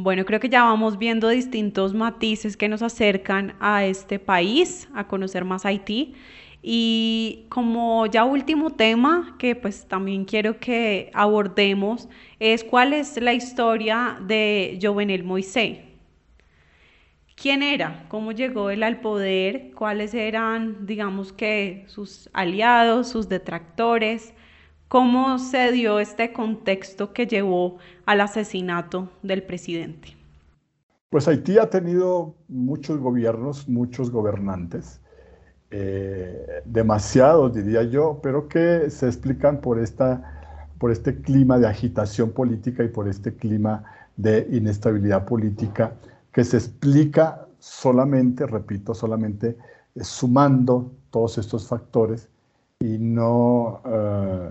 Bueno, 0.00 0.24
creo 0.24 0.38
que 0.38 0.48
ya 0.48 0.62
vamos 0.62 0.96
viendo 0.96 1.28
distintos 1.28 1.92
matices 1.92 2.56
que 2.56 2.68
nos 2.68 2.82
acercan 2.82 3.56
a 3.58 3.84
este 3.84 4.20
país, 4.20 4.88
a 4.94 5.08
conocer 5.08 5.44
más 5.44 5.66
Haití. 5.66 6.14
Y 6.62 7.46
como 7.48 8.06
ya 8.06 8.24
último 8.24 8.70
tema 8.70 9.34
que 9.40 9.56
pues 9.56 9.88
también 9.88 10.24
quiero 10.24 10.60
que 10.60 11.10
abordemos 11.14 12.08
es 12.38 12.62
cuál 12.62 12.92
es 12.92 13.20
la 13.20 13.32
historia 13.32 14.16
de 14.20 14.78
Jovenel 14.80 15.24
Moisés. 15.24 15.78
¿Quién 17.34 17.64
era? 17.64 18.04
¿Cómo 18.08 18.30
llegó 18.30 18.70
él 18.70 18.84
al 18.84 19.00
poder? 19.00 19.72
¿Cuáles 19.74 20.14
eran, 20.14 20.86
digamos 20.86 21.32
que, 21.32 21.84
sus 21.88 22.30
aliados, 22.32 23.08
sus 23.08 23.28
detractores? 23.28 24.32
¿Cómo 24.88 25.38
se 25.38 25.70
dio 25.70 26.00
este 26.00 26.32
contexto 26.32 27.12
que 27.12 27.26
llevó 27.26 27.76
al 28.06 28.22
asesinato 28.22 29.10
del 29.22 29.42
presidente? 29.42 30.16
Pues 31.10 31.28
Haití 31.28 31.58
ha 31.58 31.68
tenido 31.68 32.34
muchos 32.48 32.98
gobiernos, 32.98 33.68
muchos 33.68 34.10
gobernantes, 34.10 35.00
eh, 35.70 36.62
demasiados 36.64 37.54
diría 37.54 37.82
yo, 37.82 38.20
pero 38.22 38.48
que 38.48 38.88
se 38.88 39.06
explican 39.06 39.60
por, 39.60 39.78
esta, 39.78 40.66
por 40.78 40.90
este 40.90 41.20
clima 41.20 41.58
de 41.58 41.66
agitación 41.66 42.30
política 42.30 42.82
y 42.82 42.88
por 42.88 43.08
este 43.08 43.34
clima 43.34 43.84
de 44.16 44.48
inestabilidad 44.50 45.26
política 45.26 45.92
que 46.32 46.44
se 46.44 46.56
explica 46.56 47.46
solamente, 47.58 48.46
repito, 48.46 48.94
solamente 48.94 49.58
eh, 49.94 50.02
sumando 50.02 50.90
todos 51.10 51.36
estos 51.36 51.68
factores 51.68 52.30
y 52.80 52.96
no 52.96 53.82
eh, 53.84 54.50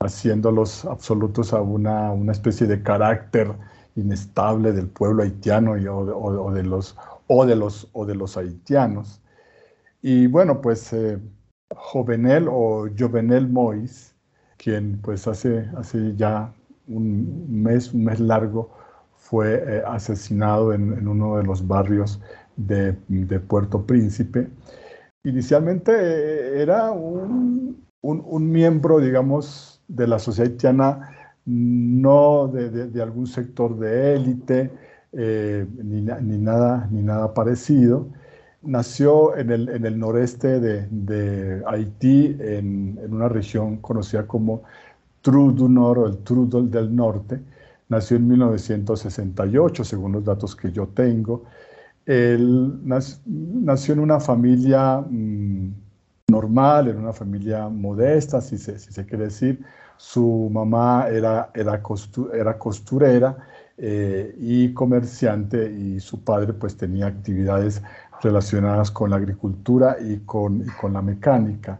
haciéndolos 0.00 0.84
absolutos 0.84 1.52
a 1.52 1.60
una, 1.60 2.12
una 2.12 2.32
especie 2.32 2.66
de 2.66 2.82
carácter 2.82 3.52
inestable 3.96 4.72
del 4.72 4.88
pueblo 4.88 5.22
haitiano 5.22 5.76
y, 5.78 5.86
o, 5.88 6.52
de 6.52 6.62
los, 6.62 6.96
o, 7.26 7.46
de 7.46 7.56
los, 7.56 7.88
o 7.92 8.04
de 8.06 8.14
los 8.14 8.36
haitianos. 8.36 9.22
Y 10.02 10.26
bueno, 10.26 10.60
pues 10.60 10.92
eh, 10.92 11.18
Jovenel 11.74 12.46
o 12.48 12.86
Jovenel 12.96 13.48
Mois, 13.48 14.14
quien 14.58 15.00
pues 15.02 15.26
hace, 15.26 15.68
hace 15.76 16.14
ya 16.16 16.52
un 16.86 17.62
mes, 17.62 17.92
un 17.92 18.04
mes 18.04 18.20
largo, 18.20 18.70
fue 19.16 19.54
eh, 19.66 19.82
asesinado 19.86 20.72
en, 20.72 21.06
uno 21.08 21.38
de 21.38 21.42
los 21.42 21.66
barrios 21.66 22.20
de, 22.56 22.96
de 23.08 23.40
Puerto 23.40 23.84
Príncipe. 23.84 24.48
Inicialmente 25.24 25.92
eh, 25.92 26.62
era 26.62 26.92
un, 26.92 27.84
un, 28.02 28.22
un 28.24 28.50
miembro, 28.52 29.00
digamos, 29.00 29.75
de 29.88 30.06
la 30.06 30.18
sociedad 30.18 30.50
haitiana, 30.50 31.16
no 31.46 32.48
de, 32.48 33.02
algún 33.02 33.26
sector 33.26 33.78
de 33.78 34.14
élite, 34.14 34.70
eh, 35.12 35.66
ni, 35.82 36.02
nada, 36.02 36.88
ni 36.90 37.02
nada 37.02 37.32
parecido. 37.32 38.08
Nació 38.62 39.36
en 39.36 39.50
el, 39.50 39.68
en 39.68 39.86
el 39.86 39.98
noreste 39.98 40.60
de, 40.60 41.62
Haití, 41.66 42.36
en, 42.40 42.98
una 43.08 43.28
región 43.28 43.76
conocida 43.76 44.26
como 44.26 44.62
Trou 45.22 45.52
Nord 45.68 45.98
o 45.98 46.06
el 46.06 46.18
Trudol 46.18 46.70
del 46.70 46.94
Norte. 46.94 47.40
Nació 47.88 48.16
en 48.16 48.26
1968, 48.28 49.84
según 49.84 50.12
los 50.12 50.24
datos 50.24 50.56
que 50.56 50.72
yo 50.72 50.88
tengo. 50.88 51.44
Él 52.04 52.72
nació 52.84 53.94
en 53.94 54.00
una 54.00 54.20
familia 54.20 54.98
mm, 55.00 55.85
normal, 56.28 56.88
en 56.88 56.98
una 56.98 57.12
familia 57.12 57.68
modesta, 57.68 58.40
si 58.40 58.58
se, 58.58 58.80
si 58.80 58.92
se 58.92 59.06
quiere 59.06 59.24
decir. 59.24 59.64
Su 59.96 60.50
mamá 60.52 61.06
era, 61.08 61.50
era, 61.54 61.80
era 62.34 62.58
costurera 62.58 63.36
eh, 63.78 64.34
y 64.36 64.72
comerciante 64.74 65.70
y 65.70 66.00
su 66.00 66.24
padre 66.24 66.52
pues 66.52 66.76
tenía 66.76 67.06
actividades 67.06 67.80
relacionadas 68.22 68.90
con 68.90 69.10
la 69.10 69.16
agricultura 69.16 69.98
y 70.00 70.18
con, 70.26 70.64
con 70.80 70.94
la 70.94 71.00
mecánica. 71.00 71.78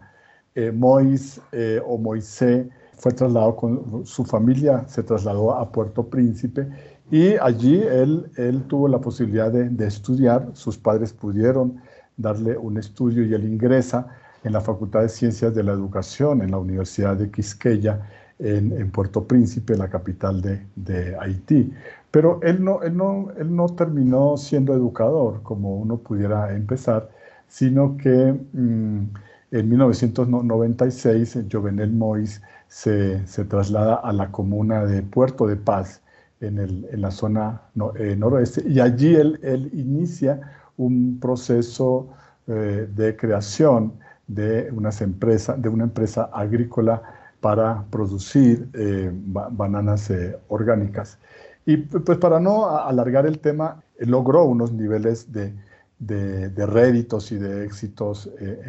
Eh, 0.55 0.71
Mois 0.71 1.41
eh, 1.51 1.83
o 1.85 1.99
Moisés 1.99 2.69
fue 2.97 3.13
trasladado 3.13 3.57
con 3.57 4.07
su 4.07 4.25
familia, 4.25 4.85
se 4.87 5.03
trasladó 5.03 5.57
a 5.57 5.71
Puerto 5.73 6.07
Príncipe 6.07 6.69
y 7.11 7.35
allí 7.37 7.83
él, 7.83 8.31
él 8.37 8.63
tuvo 8.69 8.87
la 8.87 9.01
posibilidad 9.01 9.51
de, 9.51 9.69
de 9.69 9.87
estudiar, 9.89 10.51
sus 10.53 10.79
padres 10.79 11.13
pudieron 11.13 11.83
darle 12.17 12.57
un 12.57 12.79
estudio 12.79 13.27
y 13.27 13.35
él 13.35 13.45
ingresa 13.45 14.07
en 14.47 14.53
la 14.53 14.61
Facultad 14.61 15.03
de 15.03 15.09
Ciencias 15.09 15.55
de 15.55 15.63
la 15.65 15.73
Educación 15.73 16.41
en 16.41 16.53
la 16.53 16.59
Universidad 16.59 17.17
de 17.17 17.31
Quisqueya, 17.31 18.01
en, 18.39 18.91
Puerto 18.91 19.27
Príncipe, 19.27 19.77
la 19.77 19.89
capital 19.89 20.41
de, 20.43 21.17
Haití. 21.19 21.73
Pero 22.11 22.41
él 22.43 22.63
no, 22.63 22.83
él, 22.83 22.97
no, 22.97 23.29
él 23.39 23.55
no 23.55 23.67
terminó 23.71 24.37
siendo 24.37 24.73
educador, 24.75 25.43
como 25.43 25.77
uno 25.77 25.99
pudiera 25.99 26.55
empezar, 26.55 27.11
sino 27.49 27.97
que 27.97 28.35
mm, 28.53 29.07
en 29.51 29.69
1996 29.69 31.39
Jovenel 31.51 31.93
Mois 31.93 32.41
se, 32.69 33.27
se, 33.27 33.45
traslada 33.45 33.97
a 33.97 34.13
la 34.13 34.31
comuna 34.31 34.85
de 34.85 35.03
Puerto 35.03 35.47
de 35.47 35.57
Paz, 35.57 36.03
en, 36.41 36.59
el, 36.59 36.87
en 36.93 37.01
la 37.01 37.11
zona 37.11 37.63
eh, 37.99 38.15
noroeste, 38.17 38.63
y 38.69 38.79
allí 38.81 39.15
él, 39.15 39.41
él, 39.43 39.71
inicia 39.73 40.41
un 40.77 41.19
proceso 41.19 42.09
eh, 42.47 42.87
de 42.95 43.17
creación 43.17 43.95
de, 44.27 44.71
unas 44.73 45.01
empresas, 45.01 45.61
de 45.61 45.69
una 45.69 45.85
empresa 45.85 46.31
agrícola 46.33 47.03
para 47.41 47.85
producir 47.91 48.69
eh, 48.75 49.11
bananas 49.13 50.11
eh, 50.11 50.37
orgánicas. 50.49 51.19
Y 51.65 51.77
pues 51.79 52.19
para 52.19 52.41
no 52.41 52.69
alargar 52.69 53.27
el 53.27 53.39
tema, 53.39 53.83
logró 53.99 54.45
unos 54.45 54.73
niveles 54.73 55.33
de, 55.33 55.53
de, 55.99 56.67
réditos 56.67 57.33
y 57.33 57.37
de 57.39 57.65
éxitos 57.65 58.31
eh, 58.41 58.63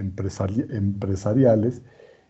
empresariales 0.70 1.82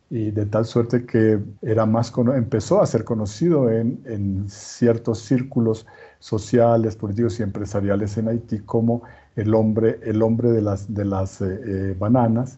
y 0.09 0.31
de 0.31 0.45
tal 0.45 0.65
suerte 0.65 1.05
que 1.05 1.39
era 1.61 1.85
más 1.85 2.13
empezó 2.33 2.81
a 2.81 2.85
ser 2.85 3.03
conocido 3.03 3.69
en, 3.69 4.01
en, 4.05 4.49
ciertos 4.49 5.19
círculos 5.19 5.85
sociales, 6.19 6.95
políticos 6.95 7.39
y 7.39 7.43
empresariales 7.43 8.17
en 8.17 8.29
Haití 8.29 8.59
como 8.59 9.03
el 9.35 9.53
hombre, 9.53 9.99
el 10.03 10.21
hombre 10.21 10.51
de 10.51 10.61
las, 10.61 10.93
de 10.93 11.05
las 11.05 11.43
bananas 11.99 12.57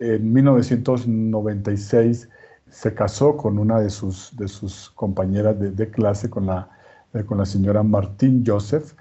en 0.00 0.32
1996 0.32 2.28
se 2.70 2.94
casó 2.94 3.36
con 3.36 3.58
una 3.58 3.80
de 3.80 3.90
sus, 3.90 4.34
de 4.36 4.48
sus 4.48 4.90
compañeras 4.90 5.56
de, 5.58 5.90
clase, 5.90 6.30
con 6.30 6.46
la, 6.46 6.70
eh, 7.12 7.24
con 7.24 7.38
la 7.38 7.46
señora 7.46 7.82
Martín 7.82 8.42
Joseph, 8.46 8.94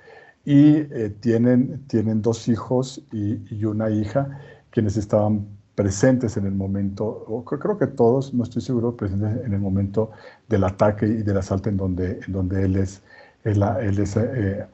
y 0.43 0.77
eh, 0.77 1.15
tienen, 1.19 1.85
tienen 1.87 2.21
dos 2.21 2.47
hijos 2.47 3.01
y, 3.11 3.63
una 3.65 3.89
hija, 3.89 4.39
quienes 4.71 4.97
estaban 4.97 5.47
presentes 5.75 6.35
en 6.35 6.45
el 6.45 6.53
momento, 6.53 7.05
o 7.05 7.45
creo 7.45 7.77
que 7.77 7.87
todos, 7.87 8.33
no 8.33 8.43
estoy 8.43 8.61
seguro, 8.61 8.97
presentes 8.97 9.45
en 9.45 9.53
el 9.53 9.59
momento 9.59 10.11
del 10.49 10.65
ataque 10.65 11.05
y 11.05 11.23
del 11.23 11.37
asalto 11.37 11.69
en 11.69 11.77
donde, 11.77 12.19
en 12.25 12.33
donde 12.33 12.65
él 12.65 12.75
es, 12.75 13.01
él, 13.45 13.63
es 13.99 14.17
eh, 14.17 14.67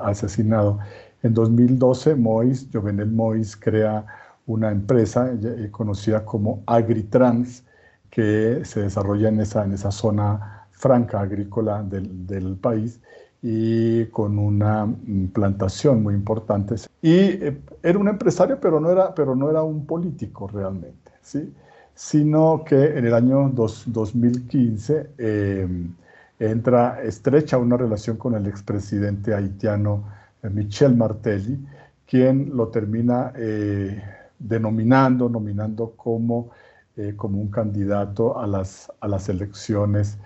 asesinado. 0.00 0.78
En 1.22 1.34
2012, 1.34 2.14
Mois, 2.14 2.68
Jovenel 2.72 3.10
Mois, 3.10 3.56
crea 3.56 4.06
una 4.48 4.70
empresa 4.72 5.30
eh, 5.32 5.68
conocida 5.70 6.24
como 6.24 6.62
Agritrans, 6.66 7.64
que 8.10 8.62
se 8.64 8.80
desarrolla 8.80 9.28
en 9.28 9.40
esa, 9.40 9.64
en 9.64 9.72
esa 9.74 9.92
zona 9.92 10.66
franca 10.72 11.20
agrícola 11.20 11.82
del, 11.82 12.26
del 12.26 12.56
país 12.56 13.00
y 13.42 14.06
con 14.06 14.38
una 14.38 14.92
plantación 15.32 16.02
muy 16.02 16.14
importante. 16.14 16.74
Y 17.00 17.14
eh, 17.14 17.60
era 17.82 17.98
un 17.98 18.08
empresario, 18.08 18.58
pero 18.60 18.80
no 18.80 18.90
era, 18.90 19.14
pero 19.14 19.36
no 19.36 19.48
era 19.50 19.62
un 19.62 19.86
político 19.86 20.48
realmente, 20.48 21.12
¿sí? 21.22 21.52
sino 21.94 22.62
que 22.64 22.96
en 22.96 23.06
el 23.06 23.14
año 23.14 23.50
2015 23.50 25.10
em, 25.18 25.92
entra 26.38 27.02
estrecha 27.02 27.58
una 27.58 27.76
relación 27.76 28.16
con 28.16 28.34
el 28.34 28.46
expresidente 28.46 29.34
haitiano 29.34 30.04
eh, 30.42 30.48
Michel 30.48 30.96
Martelly, 30.96 31.58
quien 32.06 32.56
lo 32.56 32.68
termina 32.68 33.32
eh, 33.36 34.00
denominando, 34.38 35.28
nominando 35.28 35.92
como, 35.96 36.50
eh, 36.96 37.14
como 37.16 37.40
un 37.40 37.50
candidato 37.50 38.38
a 38.38 38.46
las, 38.46 38.90
a 39.00 39.08
las 39.08 39.28
elecciones 39.28 40.18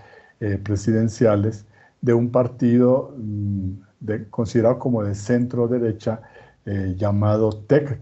presidenciales 0.64 1.66
de 2.00 2.14
un 2.14 2.30
partido 2.32 3.14
mm, 3.16 3.74
considerado 4.28 4.80
como 4.80 5.04
de 5.04 5.14
centro 5.14 5.68
derecha 5.68 6.20
llamado 6.96 7.50
Tec 7.52 8.00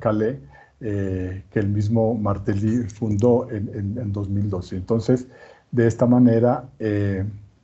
que 0.81 1.43
el 1.53 1.69
mismo 1.69 2.15
Martelly 2.15 2.85
fundó 2.89 3.47
en, 3.51 3.69
en, 3.99 4.11
2012. 4.11 4.77
Entonces, 4.77 5.29
de 5.71 5.87
esta 5.87 6.07
manera, 6.07 6.65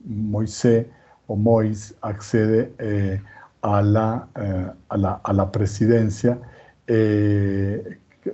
Moisés 0.05 0.85
o 1.27 1.35
Mois 1.35 1.93
accede 2.01 2.73
eh, 2.79 3.21
a, 3.61 3.81
la, 3.81 4.27
eh, 4.35 4.71
a, 4.89 4.97
la, 4.97 5.21
a, 5.23 5.33
la, 5.33 5.51
presidencia, 5.51 6.39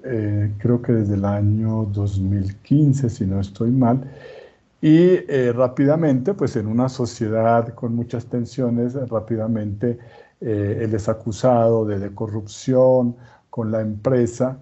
eh, 0.03 0.51
creo 0.57 0.81
que 0.81 0.93
desde 0.93 1.15
el 1.15 1.25
año 1.25 1.85
2015, 1.85 3.09
si 3.09 3.25
no 3.25 3.39
estoy 3.39 3.71
mal, 3.71 4.03
y 4.81 5.17
rápidamente, 5.51 6.33
pues 6.33 6.57
en 6.57 6.67
una 6.67 6.89
sociedad 6.89 7.73
con 7.73 7.95
muchas 7.95 8.25
tensiones, 8.25 8.95
rápidamente 9.09 9.97
él 10.41 10.93
es 10.93 11.07
acusado 11.07 11.85
de, 11.85 12.13
corrupción 12.13 13.15
con 13.49 13.71
la 13.71 13.79
empresa. 13.79 14.57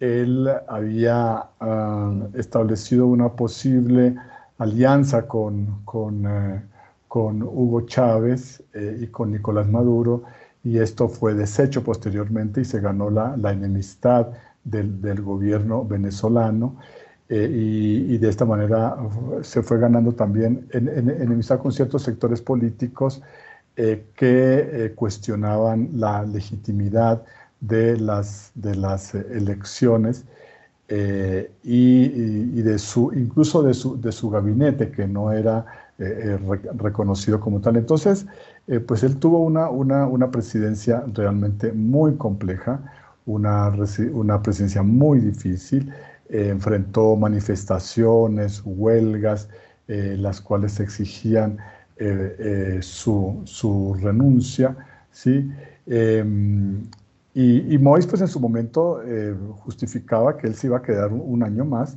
Él 0.00 0.50
había 0.66 1.44
ah, 1.60 2.12
establecido 2.34 3.06
una 3.06 3.28
posible 3.28 4.16
alianza 4.62 5.26
con, 5.26 5.82
con, 5.84 6.26
eh, 6.26 6.62
con 7.08 7.42
Hugo 7.42 7.82
Chávez 7.82 8.62
eh, 8.72 8.98
y 9.02 9.06
con 9.08 9.32
Nicolás 9.32 9.68
Maduro, 9.68 10.22
y 10.64 10.78
esto 10.78 11.08
fue 11.08 11.34
deshecho 11.34 11.82
posteriormente 11.82 12.60
y 12.60 12.64
se 12.64 12.80
ganó 12.80 13.10
la, 13.10 13.36
la 13.36 13.52
enemistad 13.52 14.28
del, 14.64 15.22
gobierno 15.22 15.84
venezolano. 15.84 16.76
Eh, 17.28 17.48
y, 17.50 18.18
de 18.18 18.28
esta 18.28 18.44
manera 18.44 18.96
se 19.42 19.62
fue 19.62 19.78
ganando 19.78 20.12
también 20.12 20.68
en, 20.72 20.88
enemistad 20.88 21.60
con 21.60 21.72
ciertos 21.72 22.02
sectores 22.02 22.40
políticos 22.42 23.22
que 23.74 24.92
cuestionaban 24.94 25.88
la 25.94 26.24
legitimidad 26.24 27.22
de 27.62 27.96
las, 27.96 28.52
de 28.54 28.74
las 28.74 29.14
elecciones 29.14 30.26
eh, 30.88 31.50
y, 31.62 32.60
de 32.60 32.78
su, 32.78 33.12
incluso 33.14 33.62
de 33.62 33.72
su, 33.72 33.98
de 33.98 34.12
su 34.12 34.28
gabinete, 34.28 34.90
que 34.90 35.06
no 35.06 35.32
era 35.32 35.64
eh, 35.98 36.36
eh, 36.38 36.60
reconocido 36.76 37.40
como 37.40 37.60
tal. 37.62 37.76
Entonces, 37.76 38.26
pues 38.86 39.02
él 39.02 39.16
tuvo 39.16 39.38
una, 39.38 39.70
una, 39.70 40.06
una, 40.06 40.30
presidencia 40.30 41.02
realmente 41.14 41.72
muy 41.72 42.16
compleja, 42.16 42.80
una, 43.26 43.72
una 44.12 44.42
presidencia 44.42 44.82
muy 44.82 45.20
difícil, 45.20 45.92
enfrentó 46.28 47.16
manifestaciones, 47.16 48.62
huelgas, 48.64 49.48
las 49.86 50.40
cuales 50.40 50.80
exigían 50.80 51.58
su, 52.80 53.42
su, 53.44 53.94
renuncia, 54.00 54.74
¿sí? 55.10 55.50
Em, 55.86 56.88
y, 57.34 57.74
y 57.74 57.78
Mois, 57.78 58.06
pues 58.06 58.20
en 58.20 58.28
su 58.28 58.38
momento 58.40 59.02
eh, 59.02 59.34
justificaba 59.60 60.36
que 60.36 60.46
él 60.46 60.54
se 60.54 60.66
iba 60.66 60.78
a 60.78 60.82
quedar 60.82 61.12
un, 61.12 61.42
año 61.42 61.64
más, 61.64 61.96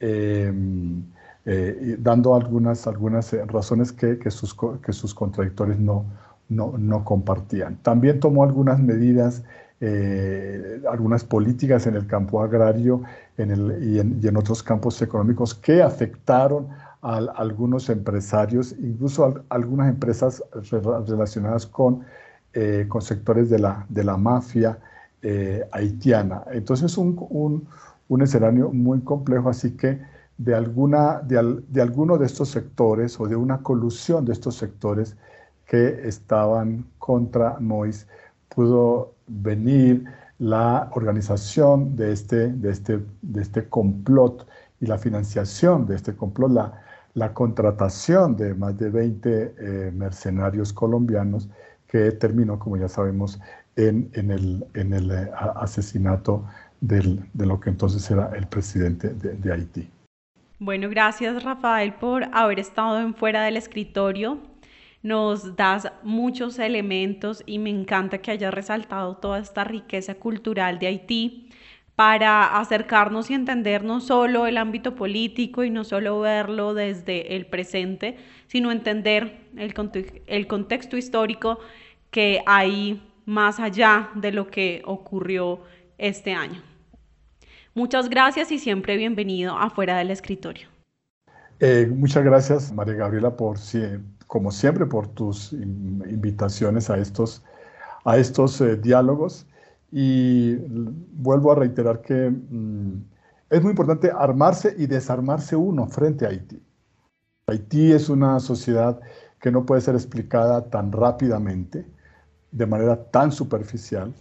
em, 0.00 1.02
eh, 1.46 1.96
dando 1.98 2.34
algunas, 2.34 2.86
algunas 2.86 3.32
eh, 3.32 3.44
razones 3.46 3.92
que, 3.92 4.18
que, 4.18 4.30
sus, 4.30 4.54
que 4.82 4.92
sus 4.92 5.14
contradictores 5.14 5.78
no, 5.78 6.04
no, 6.50 6.76
no, 6.78 7.04
compartían. 7.04 7.76
También 7.82 8.20
tomó 8.20 8.44
algunas 8.44 8.78
medidas, 8.78 9.42
algunas 10.90 11.24
políticas 11.24 11.86
en 11.86 11.96
el 11.96 12.06
campo 12.06 12.42
agrario 12.42 13.02
y, 13.36 13.98
en, 13.98 14.36
otros 14.36 14.62
campos 14.62 15.00
económicos 15.02 15.54
que 15.54 15.82
afectaron 15.82 16.68
a, 17.02 17.16
algunos 17.36 17.90
empresarios, 17.90 18.74
incluso 18.78 19.44
algunas 19.48 19.88
empresas 19.90 20.42
relacionadas 21.06 21.66
con 21.66 22.04
eh, 22.56 22.86
con 22.88 23.02
sectores 23.02 23.50
de 23.50 23.58
la, 23.58 23.84
de 23.88 24.04
la 24.04 24.16
mafia 24.16 24.78
eh, 25.22 25.66
haitiana. 25.72 26.44
Entonces 26.52 26.96
un, 26.96 27.16
un, 27.30 27.66
un, 28.06 28.22
escenario 28.22 28.70
muy 28.70 29.00
complejo, 29.00 29.48
así 29.48 29.72
que 29.72 30.00
de, 30.38 30.54
alguna, 30.54 31.18
de, 31.18 31.62
de 31.66 31.82
alguno 31.82 32.16
de 32.16 32.26
estos 32.26 32.50
sectores 32.50 33.18
o 33.18 33.26
de 33.26 33.34
una 33.34 33.58
colusión 33.60 34.24
de 34.24 34.34
estos 34.34 34.54
sectores 34.54 35.16
que 35.66 36.06
estaban 36.06 36.86
contra 37.00 37.58
Mois 37.58 38.06
pudo 38.54 39.13
venir 39.26 40.04
la 40.38 40.90
organización 40.92 41.96
de 41.96 42.12
este, 42.12 42.48
de 42.48 42.70
este, 42.70 43.00
de 43.22 43.42
este 43.42 43.68
complot 43.68 44.46
y 44.80 44.86
la 44.86 44.98
financiación 44.98 45.86
de 45.86 45.96
este 45.96 46.14
complot, 46.14 46.50
la, 46.50 46.82
la 47.14 47.32
contratación 47.32 48.36
de 48.36 48.54
más 48.54 48.76
de 48.76 48.90
20 48.90 49.54
eh, 49.58 49.92
mercenarios 49.94 50.72
colombianos 50.72 51.48
que 51.86 52.10
terminó, 52.12 52.58
como 52.58 52.76
ya 52.76 52.88
sabemos, 52.88 53.40
en, 53.76 54.10
en 54.14 54.30
el, 54.30 54.66
en 54.74 54.92
el 54.92 55.10
eh, 55.10 55.30
asesinato 55.56 56.44
del, 56.80 57.24
de 57.32 57.46
lo 57.46 57.60
que 57.60 57.70
entonces 57.70 58.10
era 58.10 58.30
el 58.34 58.46
presidente 58.46 59.14
de, 59.14 59.34
de 59.34 59.52
Haití. 59.52 59.88
Bueno, 60.58 60.88
gracias 60.88 61.42
Rafael 61.42 61.94
por 61.94 62.24
haber 62.32 62.58
estado 62.58 63.00
en 63.00 63.14
fuera 63.14 63.44
del 63.44 63.56
escritorio. 63.56 64.38
Nos 65.04 65.54
das 65.54 65.92
muchos 66.02 66.58
elementos 66.58 67.42
y 67.44 67.58
me 67.58 67.68
encanta 67.68 68.18
que 68.18 68.30
hayas 68.30 68.54
resaltado 68.54 69.18
toda 69.18 69.38
esta 69.38 69.62
riqueza 69.62 70.14
cultural 70.14 70.78
de 70.78 70.86
Haití 70.86 71.50
para 71.94 72.58
acercarnos 72.58 73.30
y 73.30 73.34
entender 73.34 73.84
no 73.84 74.00
solo 74.00 74.46
el 74.46 74.56
ámbito 74.56 74.94
político 74.94 75.62
y 75.62 75.68
no 75.68 75.84
solo 75.84 76.20
verlo 76.20 76.72
desde 76.72 77.36
el 77.36 77.44
presente, 77.44 78.16
sino 78.46 78.72
entender 78.72 79.40
el, 79.58 79.74
contexto 80.46 80.96
histórico 80.96 81.58
que 82.10 82.40
hay 82.46 83.06
más 83.26 83.60
allá 83.60 84.08
de 84.14 84.32
lo 84.32 84.46
que 84.46 84.80
ocurrió 84.86 85.60
este 85.98 86.32
año. 86.32 86.62
Muchas 87.74 88.08
gracias 88.08 88.50
y 88.52 88.58
siempre 88.58 88.96
bienvenido 88.96 89.54
afuera 89.58 89.98
del 89.98 90.10
escritorio. 90.10 90.68
Eh, 91.60 91.86
muchas 91.94 92.24
gracias, 92.24 92.72
María 92.72 92.94
Gabriela, 92.94 93.36
por 93.36 93.58
como 94.26 94.50
siempre, 94.50 94.86
por 94.86 95.08
tus 95.08 95.52
invitaciones 95.52 96.90
a 96.90 96.98
estos, 96.98 97.42
a 98.04 98.16
estos 98.16 98.60
eh, 98.60 98.76
diálogos. 98.76 99.46
Y 99.92 100.56
vuelvo 101.12 101.52
a 101.52 101.56
reiterar 101.56 102.00
que 102.00 102.30
mm, 102.30 103.04
es 103.50 103.62
muy 103.62 103.70
importante 103.70 104.10
armarse 104.10 104.74
y 104.76 104.86
desarmarse 104.86 105.54
uno 105.54 105.86
frente 105.86 106.26
a 106.26 106.30
Haití. 106.30 106.60
Haití 107.46 107.92
es 107.92 108.08
una 108.08 108.40
sociedad 108.40 109.00
que 109.40 109.50
no 109.50 109.66
puede 109.66 109.82
ser 109.82 109.94
explicada 109.94 110.70
tan 110.70 110.90
rápidamente 110.90 111.86
de 112.50 112.66
manera 112.66 113.10
tan 113.10 113.32
superficial, 113.32 114.14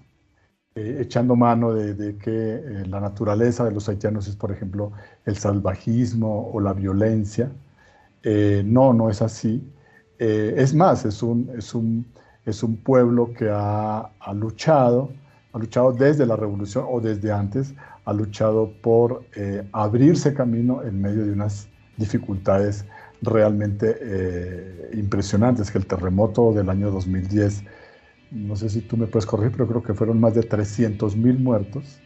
eh, 0.76 0.98
echando 1.02 1.36
mano 1.36 1.74
de, 1.74 2.18
que 2.18 2.56
eh, 2.56 2.86
la 2.88 3.00
naturaleza 3.00 3.64
de 3.64 3.72
los 3.72 3.88
haitianos 3.88 4.28
es, 4.28 4.36
por 4.36 4.52
ejemplo, 4.52 4.92
el 5.26 5.38
salvajismo 5.38 6.50
o 6.52 6.60
la 6.60 6.74
violencia. 6.74 7.52
Eh, 8.24 8.64
no, 8.66 8.92
no 8.94 9.10
es 9.10 9.22
así. 9.22 9.64
Es 10.20 10.74
más, 10.74 11.06
es 11.06 11.22
un, 11.22 11.50
es, 11.58 11.74
un, 11.74 12.06
es 12.46 12.64
un 12.64 12.78
pueblo 12.78 13.34
que 13.34 13.50
ha, 13.50 14.00
ha, 14.20 14.34
luchado, 14.34 15.12
ha 15.52 15.60
luchado 15.60 15.92
desde 15.92 16.26
la 16.26 16.36
revolución 16.36 16.86
o 16.90 17.02
desde 17.02 17.32
antes, 17.32 17.74
ha 18.06 18.14
luchado 18.14 18.72
por 18.82 19.24
abrirse 19.72 20.34
camino 20.34 20.84
en 20.84 21.02
medio 21.02 21.26
de 21.26 21.32
unas 21.32 21.68
dificultades 21.98 22.86
realmente 23.22 24.90
impresionantes, 24.94 25.72
que 25.72 25.78
el 25.78 25.86
terremoto 25.86 26.54
del 26.54 26.70
año 26.70 26.92
2010 26.92 27.64
no 28.34 28.56
sé 28.56 28.70
si 28.70 28.82
tú 28.82 28.98
me 28.98 29.08
puedes 29.08 29.26
corregir, 29.26 29.52
pero 29.52 29.68
creo 29.68 29.84
que 29.84 29.94
fueron 29.94 30.20
más 30.20 30.34
de 30.34 30.44
300 30.44 31.16
mil 31.16 31.40
muertos 31.40 32.00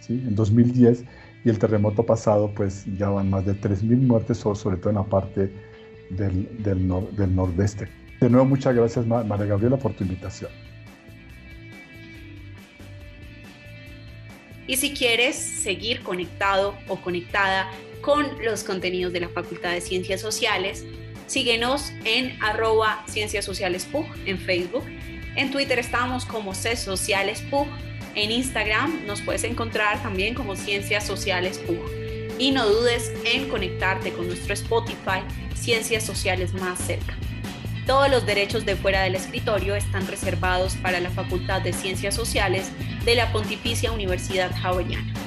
¿sí? 0.00 0.14
en 0.26 0.34
2010 0.34 1.04
y 1.44 1.50
el 1.50 1.58
terremoto 1.58 2.04
pasado 2.04 2.50
pues 2.54 2.86
ya 2.96 3.10
van 3.10 3.28
más 3.30 3.44
de 3.44 3.54
3 3.54 3.82
mil 3.82 3.98
muertes, 3.98 4.38
sobre 4.38 4.78
todo 4.78 4.90
en 4.90 4.96
la 4.96 5.04
parte 5.04 5.52
del, 6.10 6.62
del, 6.62 6.88
del 7.12 7.34
nordeste. 7.34 7.88
De 8.20 8.30
nuevo, 8.30 8.46
muchas 8.46 8.74
gracias 8.74 9.06
María 9.06 9.46
Gabriela 9.46 9.76
por 9.76 9.92
tu 9.94 10.04
invitación. 10.04 10.50
Y 14.66 14.76
si 14.76 14.94
quieres 14.94 15.36
seguir 15.36 16.02
conectado 16.02 16.74
o 16.88 16.96
conectada 16.96 17.68
con 18.00 18.26
los 18.42 18.64
contenidos 18.64 19.12
de 19.12 19.20
la 19.20 19.28
Facultad 19.28 19.72
de 19.72 19.80
Ciencias 19.82 20.22
Sociales, 20.22 20.84
síguenos 21.26 21.92
en 22.04 22.42
arroba 22.42 23.04
Ciencias 23.06 23.44
Sociales 23.44 23.84
PUG 23.84 24.06
en 24.24 24.38
Facebook 24.38 24.84
en 25.36 25.50
Twitter 25.50 25.78
estamos 25.80 26.24
como 26.24 26.54
C 26.54 26.76
Sociales 26.76 27.42
PUG. 27.50 27.66
En 28.14 28.30
Instagram 28.30 29.04
nos 29.06 29.20
puedes 29.20 29.42
encontrar 29.42 30.00
también 30.02 30.34
como 30.34 30.54
Ciencias 30.54 31.04
Sociales 31.04 31.58
PUG. 31.58 32.03
Y 32.38 32.50
no 32.50 32.66
dudes 32.66 33.12
en 33.24 33.48
conectarte 33.48 34.12
con 34.12 34.26
nuestro 34.26 34.54
Spotify 34.54 35.22
Ciencias 35.54 36.04
Sociales 36.04 36.52
más 36.54 36.78
cerca. 36.78 37.14
Todos 37.86 38.10
los 38.10 38.26
derechos 38.26 38.64
de 38.64 38.76
fuera 38.76 39.02
del 39.02 39.14
escritorio 39.14 39.74
están 39.74 40.06
reservados 40.06 40.74
para 40.76 41.00
la 41.00 41.10
Facultad 41.10 41.60
de 41.60 41.72
Ciencias 41.72 42.14
Sociales 42.14 42.70
de 43.04 43.14
la 43.14 43.30
Pontificia 43.32 43.92
Universidad 43.92 44.50
Javeriana. 44.60 45.23